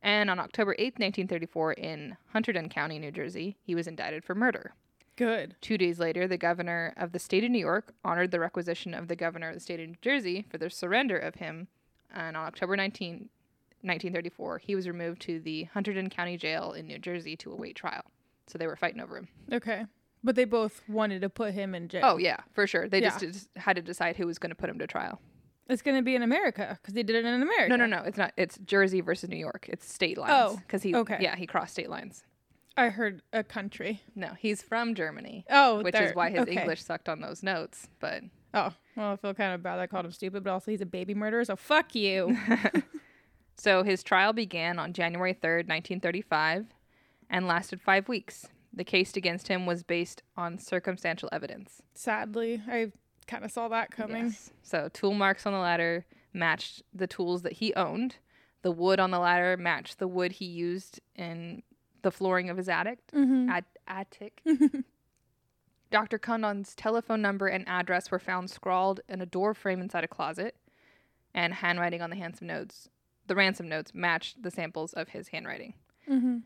And 0.03 0.29
on 0.29 0.37
October 0.37 0.73
8th, 0.73 0.99
1934, 0.99 1.73
in 1.73 2.17
Hunterdon 2.35 2.69
County, 2.69 2.99
New 2.99 3.11
Jersey, 3.11 3.57
he 3.63 3.73
was 3.73 3.87
indicted 3.87 4.23
for 4.23 4.35
murder. 4.35 4.73
Good. 5.15 5.55
Two 5.61 5.77
days 5.77 5.97
later, 5.97 6.27
the 6.27 6.37
governor 6.37 6.93
of 6.97 7.13
the 7.13 7.19
state 7.19 7.43
of 7.43 7.49
New 7.49 7.57
York 7.57 7.93
honored 8.03 8.31
the 8.31 8.39
requisition 8.39 8.93
of 8.93 9.07
the 9.07 9.15
governor 9.15 9.49
of 9.49 9.55
the 9.55 9.61
state 9.61 9.79
of 9.79 9.87
New 9.87 9.95
Jersey 10.01 10.45
for 10.49 10.57
the 10.57 10.69
surrender 10.69 11.17
of 11.17 11.35
him. 11.35 11.69
And 12.13 12.37
on 12.37 12.45
October 12.45 12.75
19, 12.75 13.29
1934, 13.81 14.57
he 14.59 14.75
was 14.75 14.87
removed 14.87 15.21
to 15.21 15.39
the 15.39 15.67
Hunterdon 15.73 16.11
County 16.11 16.37
Jail 16.37 16.73
in 16.73 16.85
New 16.85 16.99
Jersey 16.99 17.35
to 17.37 17.51
await 17.51 17.75
trial. 17.75 18.03
So 18.45 18.57
they 18.57 18.67
were 18.67 18.75
fighting 18.75 19.01
over 19.01 19.17
him. 19.17 19.27
Okay. 19.51 19.85
But 20.23 20.35
they 20.35 20.45
both 20.45 20.81
wanted 20.87 21.21
to 21.21 21.29
put 21.29 21.53
him 21.53 21.73
in 21.75 21.87
jail. 21.89 22.01
Oh, 22.03 22.17
yeah, 22.17 22.37
for 22.53 22.65
sure. 22.67 22.89
They 22.89 23.01
Yeah. 23.01 23.09
just, 23.09 23.19
just 23.19 23.49
had 23.55 23.75
to 23.75 23.81
decide 23.81 24.17
who 24.17 24.25
was 24.25 24.39
going 24.39 24.49
to 24.49 24.55
put 24.55 24.69
him 24.69 24.79
to 24.79 24.87
trial. 24.87 25.21
It's 25.69 25.81
gonna 25.81 26.01
be 26.01 26.15
in 26.15 26.21
America 26.23 26.77
because 26.81 26.93
they 26.93 27.03
did 27.03 27.17
it 27.17 27.25
in 27.25 27.41
America. 27.41 27.67
No, 27.69 27.75
no, 27.75 27.85
no. 27.85 28.01
It's 28.03 28.17
not. 28.17 28.31
It's 28.37 28.57
Jersey 28.59 29.01
versus 29.01 29.29
New 29.29 29.35
York. 29.37 29.65
It's 29.67 29.91
state 29.91 30.17
lines. 30.17 30.31
Oh, 30.33 30.55
Because 30.55 30.81
he, 30.81 30.95
okay. 30.95 31.17
yeah, 31.19 31.35
he 31.35 31.45
crossed 31.45 31.73
state 31.73 31.89
lines. 31.89 32.23
I 32.77 32.87
heard 32.87 33.21
a 33.33 33.43
country. 33.43 34.01
No, 34.15 34.29
he's 34.39 34.61
from 34.61 34.95
Germany, 34.95 35.43
Oh, 35.49 35.81
which 35.83 35.91
there- 35.93 36.05
is 36.07 36.15
why 36.15 36.29
his 36.29 36.39
okay. 36.43 36.53
English 36.53 36.81
sucked 36.83 37.09
on 37.09 37.19
those 37.19 37.43
notes. 37.43 37.89
But 37.99 38.23
Oh, 38.53 38.73
well, 38.95 39.11
I 39.11 39.15
feel 39.17 39.33
kind 39.33 39.53
of 39.55 39.61
bad. 39.61 39.77
I 39.79 39.87
called 39.87 40.05
him 40.05 40.13
stupid, 40.13 40.41
but 40.45 40.51
also 40.51 40.71
he's 40.71 40.79
a 40.79 40.85
baby 40.85 41.13
murderer, 41.13 41.43
so 41.43 41.57
fuck 41.57 41.93
you. 41.95 42.37
So 43.57 43.83
his 43.83 44.03
trial 44.03 44.33
began 44.33 44.77
on 44.79 44.93
January 44.93 45.33
3rd, 45.33 45.67
1935, 45.67 46.67
and 47.29 47.47
lasted 47.47 47.81
five 47.81 48.07
weeks. 48.07 48.47
The 48.77 48.83
case 48.83 49.17
against 49.17 49.47
him 49.47 49.65
was 49.65 49.81
based 49.81 50.21
on 50.37 50.59
circumstantial 50.59 51.29
evidence. 51.31 51.81
Sadly, 51.95 52.61
I 52.67 52.91
kind 53.25 53.43
of 53.43 53.51
saw 53.51 53.67
that 53.69 53.89
coming. 53.89 54.25
Yes. 54.25 54.51
So 54.61 54.87
tool 54.93 55.15
marks 55.15 55.47
on 55.47 55.53
the 55.53 55.59
ladder 55.59 56.05
matched 56.31 56.83
the 56.93 57.07
tools 57.07 57.41
that 57.41 57.53
he 57.53 57.73
owned. 57.73 58.17
The 58.61 58.71
wood 58.71 58.99
on 58.99 59.09
the 59.09 59.17
ladder 59.17 59.57
matched 59.57 59.97
the 59.97 60.07
wood 60.07 60.33
he 60.33 60.45
used 60.45 61.01
in 61.15 61.63
the 62.03 62.11
flooring 62.11 62.51
of 62.51 62.57
his 62.57 62.69
attic. 62.69 62.99
Mm-hmm. 63.15 63.49
At- 63.49 63.65
attic. 63.87 64.43
Dr. 65.89 66.19
Condon's 66.19 66.75
telephone 66.75 67.21
number 67.21 67.47
and 67.47 67.67
address 67.67 68.11
were 68.11 68.19
found 68.19 68.51
scrawled 68.51 68.99
in 69.09 69.21
a 69.21 69.25
door 69.25 69.55
frame 69.55 69.81
inside 69.81 70.03
a 70.03 70.07
closet, 70.07 70.55
and 71.33 71.53
handwriting 71.55 72.01
on 72.01 72.11
the 72.11 72.19
ransom 72.19 72.45
notes. 72.45 72.89
The 73.25 73.35
ransom 73.35 73.69
notes 73.69 73.93
matched 73.95 74.43
the 74.43 74.51
samples 74.51 74.93
of 74.93 75.09
his 75.09 75.29
handwriting. 75.29 75.73
Mm-hmm. 76.07 76.37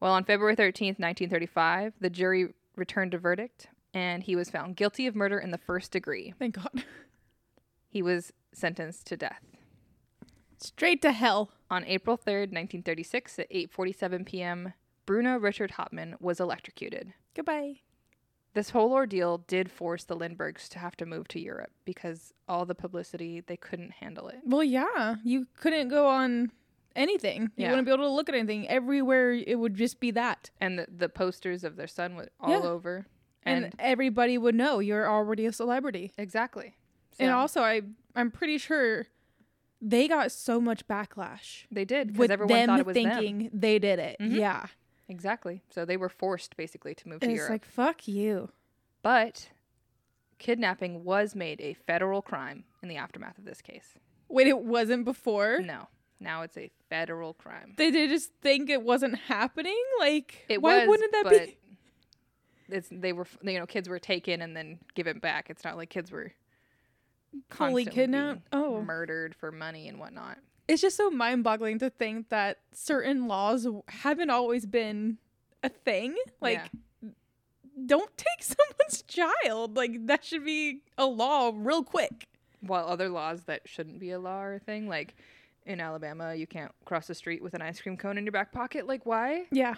Well, 0.00 0.12
on 0.12 0.24
February 0.24 0.56
13th, 0.56 0.98
1935, 0.98 1.94
the 2.00 2.10
jury 2.10 2.54
returned 2.76 3.14
a 3.14 3.18
verdict, 3.18 3.68
and 3.94 4.22
he 4.22 4.36
was 4.36 4.50
found 4.50 4.76
guilty 4.76 5.06
of 5.06 5.16
murder 5.16 5.38
in 5.38 5.50
the 5.50 5.58
first 5.58 5.90
degree. 5.92 6.34
Thank 6.38 6.56
God. 6.56 6.84
He 7.88 8.02
was 8.02 8.32
sentenced 8.52 9.06
to 9.06 9.16
death. 9.16 9.40
Straight 10.58 11.00
to 11.02 11.12
hell. 11.12 11.50
On 11.70 11.84
April 11.84 12.16
3rd, 12.16 12.52
1936, 12.52 13.40
at 13.40 13.50
8:47 13.50 14.26
p.m., 14.26 14.74
Bruno 15.04 15.38
Richard 15.38 15.72
Hauptmann 15.72 16.16
was 16.20 16.40
electrocuted. 16.40 17.12
Goodbye. 17.34 17.80
This 18.54 18.70
whole 18.70 18.92
ordeal 18.92 19.38
did 19.38 19.70
force 19.70 20.04
the 20.04 20.16
Lindberghs 20.16 20.68
to 20.70 20.78
have 20.78 20.96
to 20.96 21.06
move 21.06 21.28
to 21.28 21.40
Europe 21.40 21.72
because 21.84 22.32
all 22.48 22.64
the 22.64 22.74
publicity 22.74 23.40
they 23.40 23.56
couldn't 23.56 23.92
handle 23.92 24.28
it. 24.28 24.38
Well, 24.44 24.64
yeah, 24.64 25.16
you 25.24 25.46
couldn't 25.56 25.88
go 25.88 26.06
on 26.06 26.52
anything. 26.96 27.42
You 27.56 27.64
Yeah. 27.64 27.70
wouldn't 27.70 27.86
be 27.86 27.92
able 27.92 28.04
to 28.04 28.10
look 28.10 28.28
at 28.28 28.34
anything. 28.34 28.66
Everywhere 28.68 29.32
it 29.32 29.58
would 29.58 29.74
just 29.74 30.00
be 30.00 30.10
that. 30.12 30.50
And 30.60 30.78
the, 30.78 30.86
the 30.94 31.08
posters 31.08 31.62
of 31.64 31.76
their 31.76 31.86
son 31.86 32.16
were 32.16 32.28
all 32.40 32.50
Yeah. 32.50 32.68
over. 32.68 33.06
And, 33.44 33.66
And, 33.66 33.74
everybody 33.78 34.36
would 34.38 34.54
know 34.56 34.80
you're 34.80 35.08
already 35.08 35.46
a 35.46 35.52
celebrity. 35.52 36.12
exactly. 36.18 36.76
And 37.18 37.30
also 37.30 37.62
I 37.62 37.82
I'm 38.14 38.30
pretty 38.30 38.58
sure 38.58 39.06
they 39.80 40.08
got 40.08 40.32
so 40.32 40.60
much 40.60 40.86
backlash 40.88 41.66
they 41.70 41.84
did 41.84 42.12
because 42.14 42.30
everyone 42.30 42.54
them 42.54 42.66
thought 42.68 42.80
it 42.80 42.86
was 42.86 42.94
them. 42.94 43.04
thinking 43.10 43.50
they 43.52 43.78
did 43.78 43.98
it. 43.98 44.16
Mhm. 44.20 44.34
Yeah. 44.36 44.66
Exactly. 45.08 45.62
So 45.70 45.84
they 45.84 45.96
were 45.96 46.08
forced 46.08 46.56
basically 46.56 46.94
to 46.96 47.08
move 47.08 47.20
to 47.20 47.26
And 47.26 47.32
it's 47.32 47.38
Europe. 47.38 47.50
like 47.50 47.64
fuck 47.64 48.08
you. 48.08 48.50
but 49.02 49.50
kidnapping 50.38 51.04
was 51.04 51.34
made 51.34 51.60
a 51.60 51.74
federal 51.74 52.20
crime 52.22 52.64
in 52.82 52.88
the 52.88 52.96
aftermath 52.96 53.38
of 53.38 53.44
this 53.44 53.62
case. 53.62 53.94
Wait, 54.28 54.46
it 54.46 54.58
wasn't 54.58 55.04
before? 55.04 55.60
No. 55.60 55.88
Now 56.20 56.42
it's 56.42 56.56
a 56.56 56.70
federal 56.88 57.34
crime. 57.34 57.74
They 57.76 57.90
did 57.90 58.10
just 58.10 58.32
think 58.40 58.70
it 58.70 58.82
wasn't 58.82 59.16
happening? 59.18 59.76
Like 60.00 60.44
It 60.48 60.62
why 60.62 60.80
was, 60.80 60.88
wouldn't 60.88 61.12
that 61.12 61.28
be 61.30 61.56
It's 62.68 62.88
they 62.90 63.12
were 63.12 63.26
you 63.42 63.58
know 63.58 63.66
kids 63.66 63.88
were 63.88 63.98
taken 63.98 64.42
and 64.42 64.56
then 64.56 64.78
given 64.94 65.18
back. 65.18 65.50
It's 65.50 65.64
not 65.64 65.76
like 65.76 65.90
kids 65.90 66.10
were 66.10 66.32
fully 67.32 67.84
constantly 67.84 67.84
kidnapped? 67.86 68.42
Oh. 68.52 68.82
murdered 68.82 69.34
for 69.34 69.52
money 69.52 69.88
and 69.88 69.98
whatnot. 69.98 70.38
It's 70.68 70.82
just 70.82 70.96
so 70.96 71.10
mind-boggling 71.10 71.78
to 71.78 71.90
think 71.90 72.28
that 72.30 72.58
certain 72.72 73.28
laws 73.28 73.68
haven't 73.88 74.30
always 74.30 74.66
been 74.66 75.18
a 75.62 75.68
thing. 75.68 76.16
Like 76.40 76.62
Yeah. 77.02 77.10
don't 77.84 78.16
take 78.16 78.40
someone's 78.42 79.02
child. 79.06 79.76
Like 79.76 80.06
that 80.06 80.24
should 80.24 80.44
be 80.44 80.80
a 80.96 81.06
law 81.06 81.52
real 81.54 81.84
quick. 81.84 82.26
While 82.62 82.86
other 82.86 83.08
laws 83.10 83.42
that 83.44 83.68
shouldn't 83.68 84.00
be 84.00 84.10
a 84.10 84.18
law 84.18 84.42
or 84.42 84.54
a 84.54 84.58
thing, 84.58 84.88
like 84.88 85.14
in 85.66 85.80
Alabama, 85.80 86.34
you 86.34 86.46
can't 86.46 86.72
cross 86.84 87.06
the 87.06 87.14
street 87.14 87.42
with 87.42 87.54
an 87.54 87.62
ice 87.62 87.80
cream 87.80 87.96
cone 87.96 88.16
in 88.16 88.24
your 88.24 88.32
back 88.32 88.52
pocket. 88.52 88.86
Like 88.86 89.04
why? 89.04 89.44
Yeah. 89.50 89.74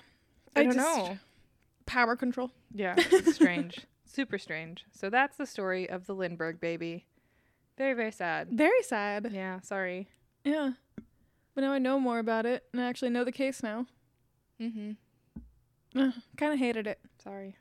I, 0.55 0.61
I 0.61 0.65
don't 0.65 0.77
know. 0.77 1.19
Power 1.87 2.17
control. 2.17 2.53
Yeah, 2.73 2.95
it's 2.99 3.35
strange, 3.35 3.87
super 4.05 4.39
strange. 4.39 4.85
So 4.93 5.09
that's 5.09 5.37
the 5.37 5.47
story 5.47 5.89
of 5.89 6.07
the 6.07 6.15
Lindbergh 6.15 6.61
baby. 6.61 7.07
Very 7.77 7.95
very 7.95 8.13
sad. 8.13 8.49
Very 8.51 8.83
sad. 8.83 9.31
Yeah, 9.33 9.61
sorry. 9.61 10.09
Yeah. 10.45 10.73
But 11.55 11.63
now 11.63 11.73
I 11.73 11.79
know 11.79 11.99
more 11.99 12.19
about 12.19 12.47
it 12.47 12.65
and 12.73 12.81
I 12.81 12.89
actually 12.89 13.11
know 13.11 13.25
the 13.25 13.33
case 13.33 13.63
now. 13.63 13.87
Mm-hmm. 14.61 14.93
Uh, 15.99 16.13
kind 16.37 16.53
of 16.53 16.59
hated 16.59 16.87
it. 16.87 17.01
Sorry. 17.23 17.57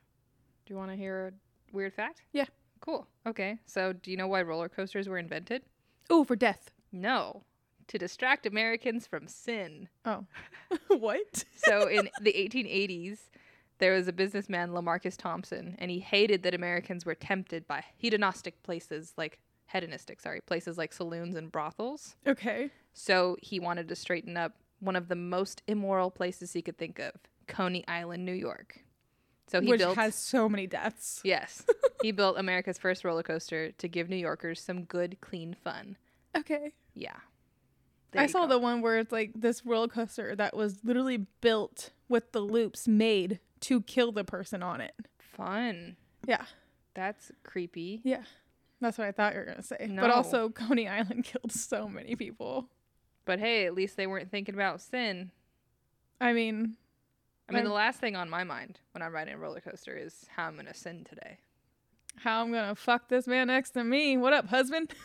Do 0.65 0.73
you 0.73 0.77
want 0.77 0.91
to 0.91 0.97
hear 0.97 1.27
a 1.27 1.75
weird 1.75 1.93
fact? 1.93 2.21
Yeah. 2.33 2.45
Cool. 2.81 3.07
Okay. 3.25 3.59
So, 3.65 3.93
do 3.93 4.11
you 4.11 4.17
know 4.17 4.27
why 4.27 4.41
roller 4.41 4.69
coasters 4.69 5.07
were 5.07 5.17
invented? 5.17 5.63
Oh, 6.09 6.23
for 6.23 6.35
death. 6.35 6.71
No. 6.91 7.43
To 7.89 7.97
distract 7.97 8.45
Americans 8.45 9.07
from 9.07 9.27
sin. 9.27 9.87
Oh. 10.03 10.25
what? 10.89 11.45
So, 11.55 11.87
in 11.87 12.09
the 12.21 12.33
1880s, 12.33 13.19
there 13.79 13.93
was 13.93 14.07
a 14.07 14.13
businessman, 14.13 14.71
LaMarcus 14.71 15.15
Thompson, 15.15 15.75
and 15.79 15.89
he 15.89 15.99
hated 15.99 16.43
that 16.43 16.53
Americans 16.53 17.05
were 17.05 17.15
tempted 17.15 17.67
by 17.67 17.85
hedonistic 17.95 18.61
places 18.63 19.13
like 19.17 19.39
hedonistic, 19.67 20.19
sorry, 20.19 20.41
places 20.41 20.77
like 20.77 20.91
saloons 20.91 21.35
and 21.35 21.51
brothels. 21.51 22.15
Okay. 22.27 22.69
So, 22.93 23.37
he 23.41 23.59
wanted 23.59 23.87
to 23.87 23.95
straighten 23.95 24.35
up 24.35 24.53
one 24.79 24.95
of 24.95 25.07
the 25.07 25.15
most 25.15 25.63
immoral 25.67 26.11
places 26.11 26.53
he 26.53 26.61
could 26.61 26.77
think 26.77 26.99
of, 26.99 27.13
Coney 27.47 27.87
Island, 27.87 28.25
New 28.25 28.33
York. 28.33 28.83
So, 29.47 29.61
he 29.61 29.69
Which 29.69 29.79
built 29.79 29.95
has 29.95 30.15
so 30.15 30.49
many 30.49 30.67
deaths. 30.67 31.21
Yes. 31.23 31.63
he 32.01 32.11
built 32.11 32.37
America's 32.37 32.77
first 32.77 33.05
roller 33.05 33.23
coaster 33.23 33.71
to 33.71 33.87
give 33.87 34.09
New 34.09 34.17
Yorkers 34.17 34.59
some 34.59 34.83
good, 34.83 35.21
clean 35.21 35.55
fun. 35.63 35.95
Okay. 36.35 36.73
Yeah. 36.93 37.15
There 38.17 38.23
I 38.23 38.27
saw 38.27 38.41
go. 38.41 38.47
the 38.49 38.59
one 38.59 38.81
where 38.81 38.97
it's 38.97 39.11
like 39.11 39.31
this 39.35 39.65
roller 39.65 39.87
coaster 39.87 40.35
that 40.35 40.55
was 40.55 40.83
literally 40.83 41.25
built 41.41 41.91
with 42.09 42.31
the 42.31 42.39
loops 42.41 42.87
made 42.87 43.39
to 43.61 43.81
kill 43.81 44.11
the 44.11 44.23
person 44.23 44.61
on 44.63 44.81
it. 44.81 44.93
fun. 45.19 45.95
Yeah. 46.25 46.43
That's 46.93 47.31
creepy. 47.43 48.01
Yeah. 48.03 48.23
That's 48.81 48.97
what 48.97 49.07
I 49.07 49.11
thought 49.11 49.33
you 49.33 49.39
were 49.39 49.45
going 49.45 49.57
to 49.57 49.63
say. 49.63 49.87
No. 49.89 50.01
But 50.01 50.11
also, 50.11 50.49
Coney 50.49 50.87
Island 50.87 51.23
killed 51.31 51.51
so 51.51 51.87
many 51.87 52.15
people. 52.15 52.69
But 53.25 53.39
hey, 53.39 53.65
at 53.65 53.73
least 53.75 53.97
they 53.97 54.07
weren't 54.07 54.31
thinking 54.31 54.55
about 54.55 54.81
sin. 54.81 55.31
I 56.19 56.33
mean, 56.33 56.75
I 57.49 57.53
mean, 57.53 57.63
the 57.65 57.71
last 57.71 57.99
thing 57.99 58.15
on 58.15 58.29
my 58.29 58.43
mind 58.43 58.79
when 58.93 59.01
I'm 59.01 59.13
riding 59.13 59.33
a 59.35 59.37
roller 59.37 59.59
coaster 59.61 59.95
is 59.95 60.25
how 60.35 60.45
I'm 60.47 60.55
going 60.55 60.65
to 60.65 60.73
sin 60.73 61.05
today. 61.07 61.37
how 62.15 62.41
I'm 62.41 62.51
going 62.51 62.67
to 62.67 62.75
fuck 62.75 63.09
this 63.09 63.27
man 63.27 63.47
next 63.47 63.71
to 63.71 63.83
me. 63.83 64.17
What 64.17 64.33
up, 64.33 64.47
husband? 64.47 64.93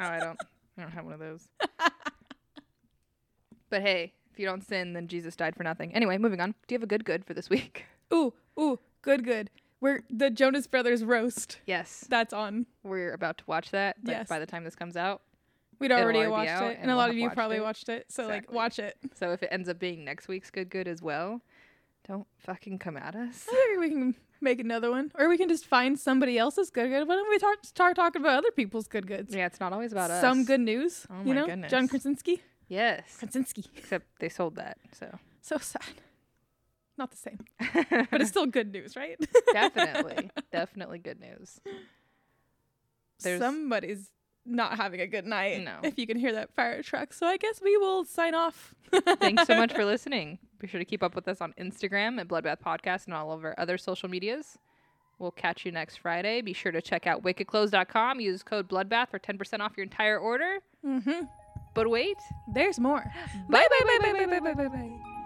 Oh, 0.00 0.04
I 0.04 0.20
don't. 0.20 0.38
I 0.76 0.82
don't 0.82 0.92
have 0.92 1.04
one 1.04 1.14
of 1.14 1.18
those. 1.18 1.48
but 3.70 3.82
hey, 3.82 4.12
if 4.32 4.38
you 4.38 4.46
don't 4.46 4.62
sin, 4.66 4.92
then 4.92 5.08
Jesus 5.08 5.36
died 5.36 5.56
for 5.56 5.62
nothing. 5.64 5.94
Anyway, 5.94 6.18
moving 6.18 6.40
on. 6.40 6.54
Do 6.66 6.74
you 6.74 6.76
have 6.76 6.82
a 6.82 6.86
good 6.86 7.04
good 7.04 7.24
for 7.24 7.34
this 7.34 7.50
week? 7.50 7.84
ooh, 8.12 8.32
ooh, 8.58 8.78
good, 9.02 9.24
good. 9.24 9.50
We're 9.80 10.02
the 10.10 10.30
Jonas 10.30 10.66
Brothers 10.66 11.04
roast. 11.04 11.60
Yes. 11.66 12.04
That's 12.08 12.32
on. 12.32 12.66
We're 12.82 13.12
about 13.12 13.38
to 13.38 13.44
watch 13.46 13.70
that. 13.70 13.96
Like, 14.02 14.16
Yes. 14.16 14.28
By 14.28 14.38
the 14.40 14.46
time 14.46 14.64
this 14.64 14.74
comes 14.74 14.96
out. 14.96 15.22
We'd 15.78 15.92
already 15.92 16.18
already 16.18 16.30
watched 16.30 16.62
it, 16.62 16.74
and 16.74 16.82
and 16.82 16.90
a 16.90 16.96
lot 16.96 17.08
of 17.08 17.16
you 17.16 17.30
probably 17.30 17.58
it. 17.58 17.62
watched 17.62 17.88
it. 17.88 18.06
So 18.10 18.26
like, 18.26 18.50
watch 18.50 18.80
it. 18.80 18.96
So 19.14 19.30
if 19.32 19.44
it 19.44 19.48
ends 19.52 19.68
up 19.68 19.78
being 19.78 20.04
next 20.04 20.26
week's 20.26 20.50
good 20.50 20.70
good 20.70 20.88
as 20.88 21.00
well, 21.00 21.40
don't 22.06 22.26
fucking 22.38 22.80
come 22.80 22.96
at 22.96 23.14
us. 23.14 23.46
I 23.48 23.52
think 23.68 23.80
we 23.80 23.88
can 23.90 24.14
make 24.40 24.58
another 24.58 24.90
one, 24.90 25.12
or 25.16 25.28
we 25.28 25.38
can 25.38 25.48
just 25.48 25.66
find 25.66 25.96
somebody 25.96 26.36
else's 26.36 26.70
good 26.70 26.88
good. 26.88 27.06
Why 27.06 27.14
don't 27.14 27.28
we 27.30 27.38
start 27.38 27.64
start 27.64 27.94
talking 27.94 28.20
about 28.20 28.38
other 28.38 28.50
people's 28.50 28.88
good 28.88 29.06
goods? 29.06 29.32
Yeah, 29.32 29.46
it's 29.46 29.60
not 29.60 29.72
always 29.72 29.92
about 29.92 30.10
us. 30.10 30.20
Some 30.20 30.44
good 30.44 30.58
news. 30.60 31.06
Oh 31.08 31.20
you 31.20 31.26
my 31.26 31.34
know, 31.34 31.46
goodness. 31.46 31.70
John 31.70 31.86
Krasinski. 31.86 32.42
Yes. 32.68 33.16
Krasinski. 33.18 33.64
Except 33.76 34.06
they 34.20 34.28
sold 34.28 34.56
that, 34.56 34.78
so. 34.92 35.18
So 35.40 35.58
sad. 35.58 35.82
Not 36.98 37.10
the 37.12 37.16
same, 37.16 37.38
but 38.10 38.20
it's 38.20 38.30
still 38.30 38.46
good 38.46 38.72
news, 38.72 38.96
right? 38.96 39.16
definitely, 39.52 40.30
definitely 40.52 40.98
good 40.98 41.20
news. 41.20 41.60
There's- 43.22 43.40
Somebody's 43.40 44.10
not 44.44 44.76
having 44.76 45.00
a 45.00 45.06
good 45.06 45.26
night. 45.26 45.62
No. 45.62 45.76
If 45.82 45.98
you 45.98 46.06
can 46.06 46.16
hear 46.16 46.32
that 46.32 46.54
fire 46.54 46.82
truck. 46.82 47.12
So 47.12 47.26
I 47.26 47.36
guess 47.36 47.60
we 47.62 47.76
will 47.76 48.04
sign 48.04 48.34
off. 48.34 48.74
Thanks 49.20 49.46
so 49.46 49.56
much 49.56 49.74
for 49.74 49.84
listening. 49.84 50.38
Be 50.58 50.66
sure 50.66 50.78
to 50.78 50.84
keep 50.84 51.02
up 51.02 51.14
with 51.14 51.28
us 51.28 51.40
on 51.40 51.52
Instagram 51.60 52.18
at 52.18 52.28
Bloodbath 52.28 52.60
Podcast 52.60 53.04
and 53.06 53.14
all 53.14 53.30
of 53.30 53.44
our 53.44 53.54
other 53.58 53.76
social 53.78 54.08
medias. 54.08 54.56
We'll 55.18 55.32
catch 55.32 55.66
you 55.66 55.72
next 55.72 55.96
Friday. 55.98 56.40
Be 56.40 56.52
sure 56.52 56.72
to 56.72 56.80
check 56.80 57.06
out 57.06 57.22
wickedclothes.com. 57.22 58.20
Use 58.20 58.42
code 58.42 58.68
Bloodbath 58.68 59.10
for 59.10 59.18
10% 59.18 59.60
off 59.60 59.72
your 59.76 59.84
entire 59.84 60.18
order. 60.18 60.58
Mm-hmm. 60.86 61.26
But 61.78 61.90
wait. 61.90 62.18
There's 62.48 62.80
more. 62.80 63.04
Bye 63.48 63.64
bye 63.70 63.84
bye 63.86 63.98
bye 64.02 64.12
bye 64.12 64.26
bye 64.26 64.40
bye 64.40 64.54
bye 64.54 64.68
bye. 64.68 65.17